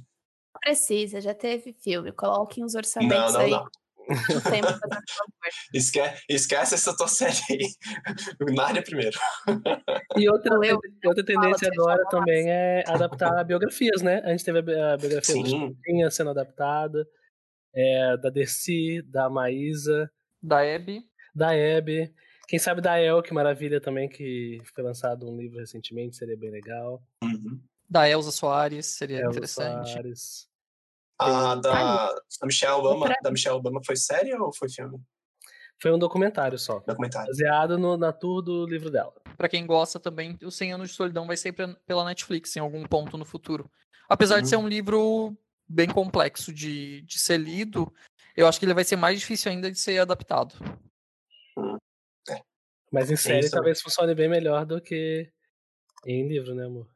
[0.54, 2.12] Não precisa, já teve filme.
[2.12, 3.52] Coloquem os Não, orçamentos não, aí.
[3.52, 3.66] não.
[4.10, 5.04] No tempo, fazendo favor.
[5.74, 7.68] Esque- esquece essa tua série aí.
[8.56, 9.18] Nárnia primeiro.
[10.18, 10.80] E outra, Valeu.
[11.06, 14.20] outra tendência Fala, agora também é adaptar biografias, né?
[14.26, 15.76] A gente teve a bi- a biografia do Sim.
[15.76, 17.06] Chiquinha sendo adaptada,
[17.74, 20.12] é, da Dercy, da Maísa,
[20.42, 21.04] Da Abby.
[21.36, 22.14] da Hebe.
[22.48, 26.50] Quem sabe da El, que maravilha também, que foi lançado um livro recentemente, seria bem
[26.50, 27.02] legal.
[27.24, 27.62] Uhum.
[27.88, 29.92] Da Elza Soares, seria Elza interessante.
[29.92, 30.50] Soares.
[31.20, 35.00] A da, da Michelle Obama, Outra- da Michelle Obama foi série ou foi filme?
[35.82, 37.28] Foi um documentário só, Documentário.
[37.28, 39.14] baseado no, na tour do livro dela.
[39.38, 42.60] Pra quem gosta também, o 100 Anos de Solidão vai sair pra- pela Netflix em
[42.60, 43.70] algum ponto no futuro.
[44.10, 44.50] Apesar de Uhum.
[44.50, 45.38] ser um livro
[45.70, 47.94] bem complexo de, de ser lido,
[48.36, 50.56] eu acho que ele vai ser mais difícil ainda de ser adaptado.
[52.92, 53.62] Mas em série isso também.
[53.62, 55.32] talvez funcione bem melhor do que
[56.06, 56.88] em livro, né, amor?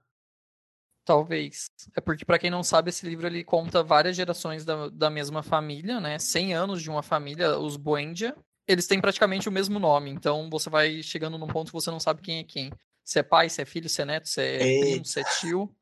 [1.05, 1.65] Talvez.
[1.95, 5.43] É porque, pra quem não sabe, esse livro ele conta várias gerações da, da mesma
[5.43, 6.17] família, né?
[6.17, 8.36] 100 anos de uma família, os Buendia.
[8.65, 11.99] Eles têm praticamente o mesmo nome, então você vai chegando num ponto que você não
[11.99, 12.71] sabe quem é quem.
[13.03, 15.76] Se é pai, se é filho, se é neto, se é primo, se é tio.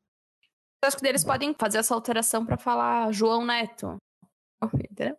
[0.82, 3.96] Eu acho que eles podem fazer essa alteração pra falar João Neto.
[4.90, 5.16] Entendeu?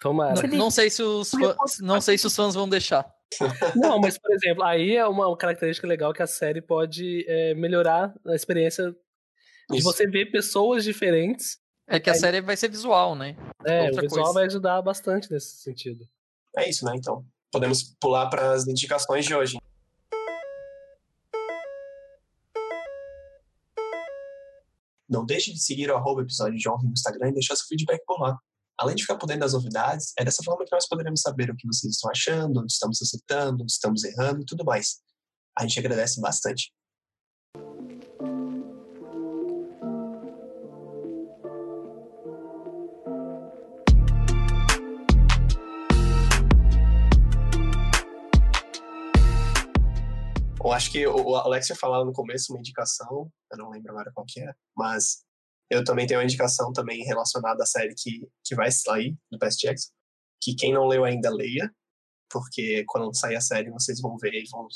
[0.00, 0.36] Tomara.
[0.36, 3.06] Felipe, Não sei se os eu fã- posso não sei se os fãs vão deixar.
[3.76, 8.12] Não, mas, por exemplo, aí é uma característica legal que a série pode é, melhorar
[8.26, 8.90] a experiência
[9.70, 9.84] de Isso.
[9.84, 11.58] você ver pessoas diferentes.
[11.88, 13.36] É que a Aí- série vai ser visual, né?
[13.64, 14.32] É, Outra o visual coisa.
[14.32, 16.04] vai ajudar bastante nesse sentido.
[16.56, 16.92] É isso, né?
[16.96, 19.56] Então, podemos pular para as indicações de hoje.
[25.10, 28.00] Não deixe de seguir o arroba episódio de ontem no Instagram e deixar seu feedback
[28.06, 28.38] por lá.
[28.78, 31.56] Além de ficar por dentro das novidades, é dessa forma que nós poderemos saber o
[31.56, 35.00] que vocês estão achando, onde estamos acertando, onde estamos errando e tudo mais.
[35.58, 36.72] A gente agradece bastante.
[50.70, 54.12] Eu acho que o Alex ia falar no começo uma indicação, eu não lembro agora
[54.14, 55.24] qual que é, mas
[55.68, 59.60] eu também tenho uma indicação também relacionada à série que, que vai sair do Past
[59.66, 59.90] Jackson,
[60.40, 61.74] que quem não leu ainda leia,
[62.30, 64.68] porque quando sair a série vocês vão ver e vão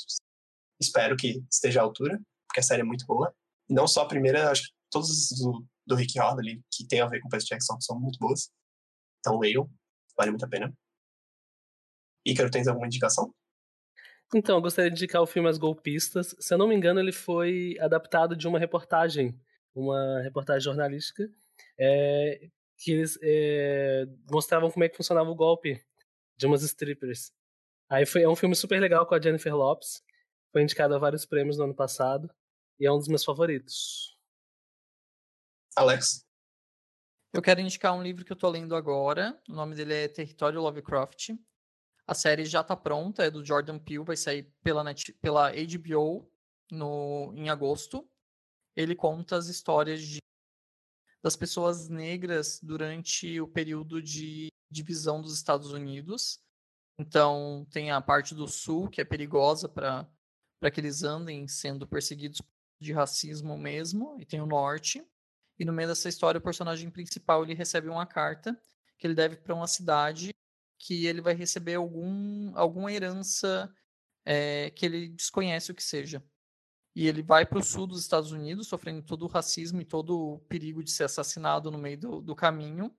[0.81, 3.33] espero que esteja à altura, porque a série é muito boa.
[3.69, 6.85] E não só a primeira, acho que todos os do, do Rick Riordan ali que
[6.85, 8.51] tem a ver com Past Jackson são muito boas.
[9.19, 9.71] Então leiam,
[10.17, 10.73] vale muito a pena.
[12.25, 13.33] Ícaro, tens alguma indicação?
[14.33, 16.35] Então, eu gostaria de indicar o filme As Golpistas.
[16.39, 19.39] Se eu não me engano, ele foi adaptado de uma reportagem,
[19.73, 21.29] uma reportagem jornalística,
[21.79, 25.81] é, que eles é, mostravam como é que funcionava o golpe
[26.37, 27.31] de umas strippers.
[27.89, 30.03] Aí foi, é um filme super legal com a Jennifer Lopes.
[30.51, 32.29] Foi indicado a vários prêmios no ano passado.
[32.79, 34.17] E é um dos meus favoritos.
[35.75, 36.25] Alex?
[37.33, 39.39] Eu quero indicar um livro que eu tô lendo agora.
[39.49, 41.31] O nome dele é Território Lovecraft.
[42.07, 46.29] A série já tá pronta, é do Jordan Peele, vai sair pela, Net, pela HBO
[46.71, 48.07] no, em agosto.
[48.75, 50.19] Ele conta as histórias de,
[51.23, 56.39] das pessoas negras durante o período de divisão dos Estados Unidos.
[56.99, 62.39] Então, tem a parte do sul, que é perigosa para que eles andem sendo perseguidos
[62.79, 65.03] de racismo mesmo, e tem o norte.
[65.57, 68.55] E no meio dessa história, o personagem principal ele recebe uma carta
[68.97, 70.35] que ele deve para uma cidade
[70.77, 73.73] que ele vai receber algum, alguma herança
[74.25, 76.23] é, que ele desconhece o que seja.
[76.95, 80.17] E ele vai para o sul dos Estados Unidos, sofrendo todo o racismo e todo
[80.17, 82.95] o perigo de ser assassinado no meio do, do caminho.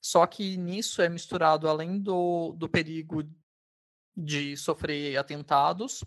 [0.00, 3.22] Só que nisso é misturado, além do, do perigo
[4.16, 6.04] de sofrer atentados,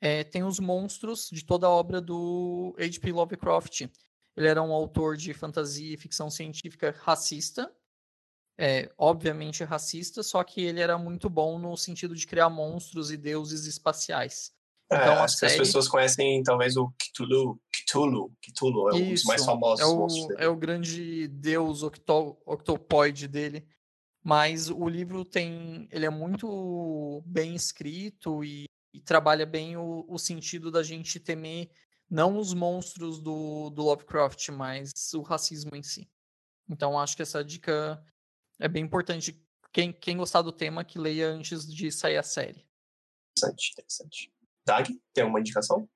[0.00, 3.12] é, tem os monstros de toda a obra do H.P.
[3.12, 3.82] Lovecraft.
[4.36, 7.72] Ele era um autor de fantasia e ficção científica racista,
[8.58, 13.16] é, obviamente racista, só que ele era muito bom no sentido de criar monstros e
[13.16, 14.52] deuses espaciais.
[14.90, 18.32] É, Então, a acho que as série- pessoas conhecem talvez o Cthulhu, Cthulhu.
[18.42, 23.66] Cthulhu é um dos mais famosos é o, é o grande deus octo, octopoide dele.
[24.24, 25.88] Mas o livro tem.
[25.92, 31.70] Ele é muito bem escrito e, e trabalha bem o, o sentido da gente temer
[32.10, 36.10] não os monstros do, do Lovecraft, mas o racismo em si.
[36.68, 38.02] Então acho que essa dica
[38.60, 39.40] é bem importante.
[39.72, 42.66] Quem, quem gostar do tema, que leia antes de sair a série.
[43.38, 44.32] Interessante, interessante.
[44.66, 45.88] Dag, tem alguma indicação?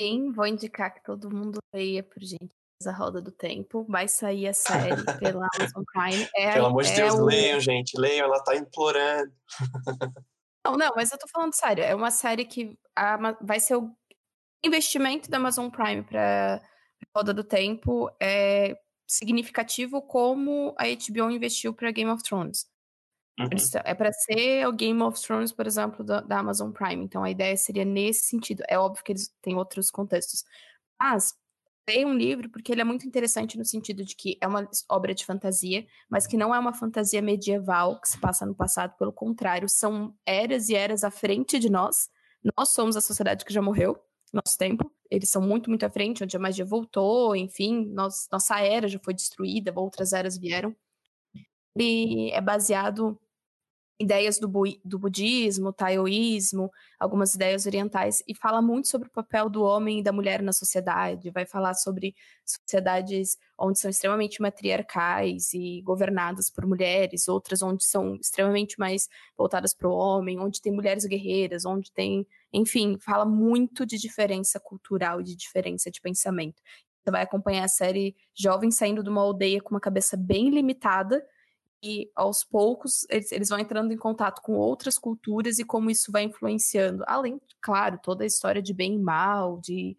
[0.00, 2.50] Sim, vou indicar que todo mundo leia por gente
[2.86, 3.84] a Roda do Tempo.
[3.88, 6.28] Vai sair a série pela Amazon Prime.
[6.34, 7.98] É, Pelo amor de é Deus, o- leiam, gente.
[7.98, 9.32] Leiam, ela tá implorando.
[10.66, 11.82] Não, não, mas eu tô falando sério.
[11.82, 13.90] É uma série que a vai ser o
[14.62, 16.62] investimento da Amazon Prime para
[17.16, 22.66] Roda do Tempo é significativo como a HBO investiu para Game of Thrones.
[23.38, 23.48] Uhum.
[23.84, 27.04] É para ser o Game of Thrones, por exemplo, da, da Amazon Prime.
[27.04, 28.62] Então a ideia seria nesse sentido.
[28.68, 30.44] É óbvio que eles têm outros contextos.
[31.00, 31.34] Mas
[31.88, 35.14] leia um livro porque ele é muito interessante no sentido de que é uma obra
[35.14, 38.96] de fantasia, mas que não é uma fantasia medieval que se passa no passado.
[38.96, 42.08] Pelo contrário, são eras e eras à frente de nós.
[42.56, 43.98] Nós somos a sociedade que já morreu,
[44.32, 44.93] nosso tempo.
[45.10, 48.98] Eles são muito, muito à frente, onde a magia voltou, enfim, nós- nossa era já
[48.98, 50.74] foi destruída, outras eras vieram.
[51.76, 53.18] Ele é baseado
[53.98, 54.50] ideias do,
[54.84, 60.02] do budismo, taoísmo, algumas ideias orientais, e fala muito sobre o papel do homem e
[60.02, 61.30] da mulher na sociedade.
[61.30, 62.14] Vai falar sobre
[62.44, 69.74] sociedades onde são extremamente matriarcais e governadas por mulheres, outras onde são extremamente mais voltadas
[69.74, 72.26] para o homem, onde tem mulheres guerreiras, onde tem
[72.56, 76.62] enfim, fala muito de diferença cultural e de diferença de pensamento.
[77.02, 81.22] Você vai acompanhar a série jovens saindo de uma aldeia com uma cabeça bem limitada
[81.84, 86.10] e aos poucos eles, eles vão entrando em contato com outras culturas e como isso
[86.10, 87.04] vai influenciando.
[87.06, 89.96] Além, claro, toda a história de bem e mal, de,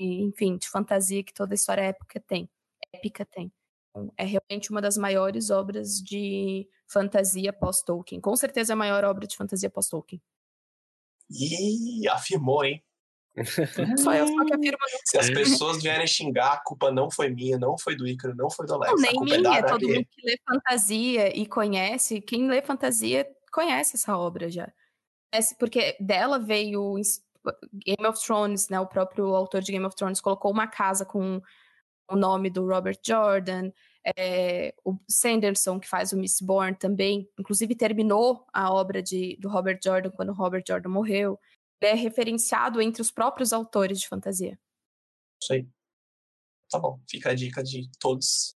[0.00, 2.48] enfim, de fantasia que toda a história épica tem.
[2.94, 3.52] Épica tem.
[3.90, 8.20] Então, é realmente uma das maiores obras de fantasia pós-Tolkien.
[8.20, 10.22] Com certeza é a maior obra de fantasia pós-Tolkien.
[11.30, 12.82] Ih, afirmou, hein?
[13.98, 17.58] Só eu só que afirmo Se as pessoas vierem xingar, a culpa não foi minha,
[17.58, 18.92] não foi do Ícaro, não foi do Alex.
[18.92, 23.26] Não, nem é minha, da todo mundo que lê fantasia e conhece, quem lê fantasia
[23.52, 24.72] conhece essa obra já.
[25.58, 26.94] Porque dela veio
[27.72, 28.80] Game of Thrones, né?
[28.80, 31.40] O próprio autor de Game of Thrones colocou uma casa com
[32.08, 33.70] o nome do Robert Jordan,
[34.16, 39.80] é, o Sanderson, que faz o Mistborn também, inclusive terminou a obra de, do Robert
[39.82, 41.38] Jordan quando o Robert Jordan morreu.
[41.80, 44.58] Ele é referenciado entre os próprios autores de fantasia.
[45.42, 45.68] Isso aí.
[46.70, 48.54] Tá bom, fica a dica de todos.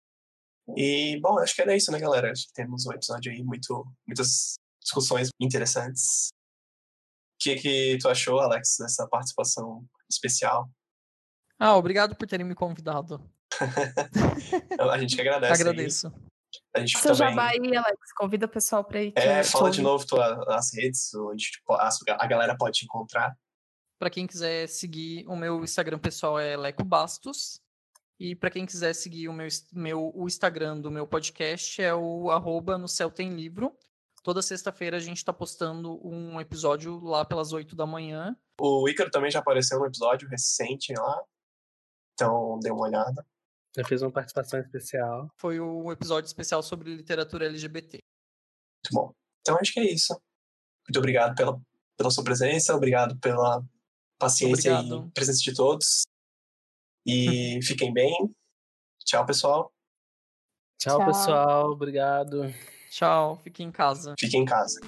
[0.77, 2.31] E, bom, acho que era isso, né, galera?
[2.31, 6.29] Acho que temos um episódio aí muito, muitas discussões interessantes.
[7.35, 10.71] O que, que tu achou, Alex, dessa participação especial?
[11.59, 13.23] Ah, obrigado por terem me convidado.
[14.91, 16.07] A gente que agradece.
[16.07, 16.13] aí.
[16.75, 17.31] A gente Seu também...
[17.31, 19.13] jabá aí, Alex, convida o pessoal para ir.
[19.17, 23.37] É, fala de novo tua, as redes onde tipo, a, a galera pode te encontrar.
[23.99, 27.61] Para quem quiser seguir, o meu Instagram pessoal é Leco Bastos.
[28.19, 32.31] E para quem quiser seguir o meu, meu, o Instagram do meu podcast é o
[32.31, 33.75] arroba no céu tem livro.
[34.23, 38.37] Toda sexta-feira a gente está postando um episódio lá pelas 8 da manhã.
[38.61, 41.23] O Ícaro também já apareceu num episódio recente lá.
[42.13, 43.27] Então, dê uma olhada.
[43.77, 45.31] Eu fiz uma participação especial.
[45.39, 47.99] Foi o episódio especial sobre literatura LGBT.
[47.99, 49.13] Muito bom.
[49.41, 50.13] Então, acho que é isso.
[50.89, 51.61] Muito obrigado pela,
[51.97, 53.63] pela sua presença, obrigado pela
[54.19, 55.07] paciência Obrigado.
[55.09, 56.03] e presença de todos.
[57.07, 58.13] E fiquem bem.
[59.05, 59.73] Tchau, pessoal.
[60.79, 61.07] Tchau, Tchau.
[61.07, 61.71] pessoal.
[61.71, 62.53] Obrigado.
[62.91, 64.15] Tchau, fique em casa.
[64.19, 64.81] Fiquem em casa.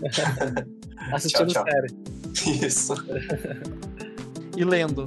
[1.15, 1.65] Assistindo tchau.
[1.65, 2.67] série.
[2.67, 2.95] Isso.
[4.55, 5.03] E lendo.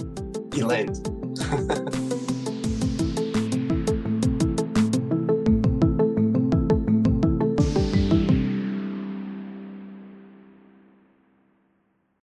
[0.57, 2.14] E lendo.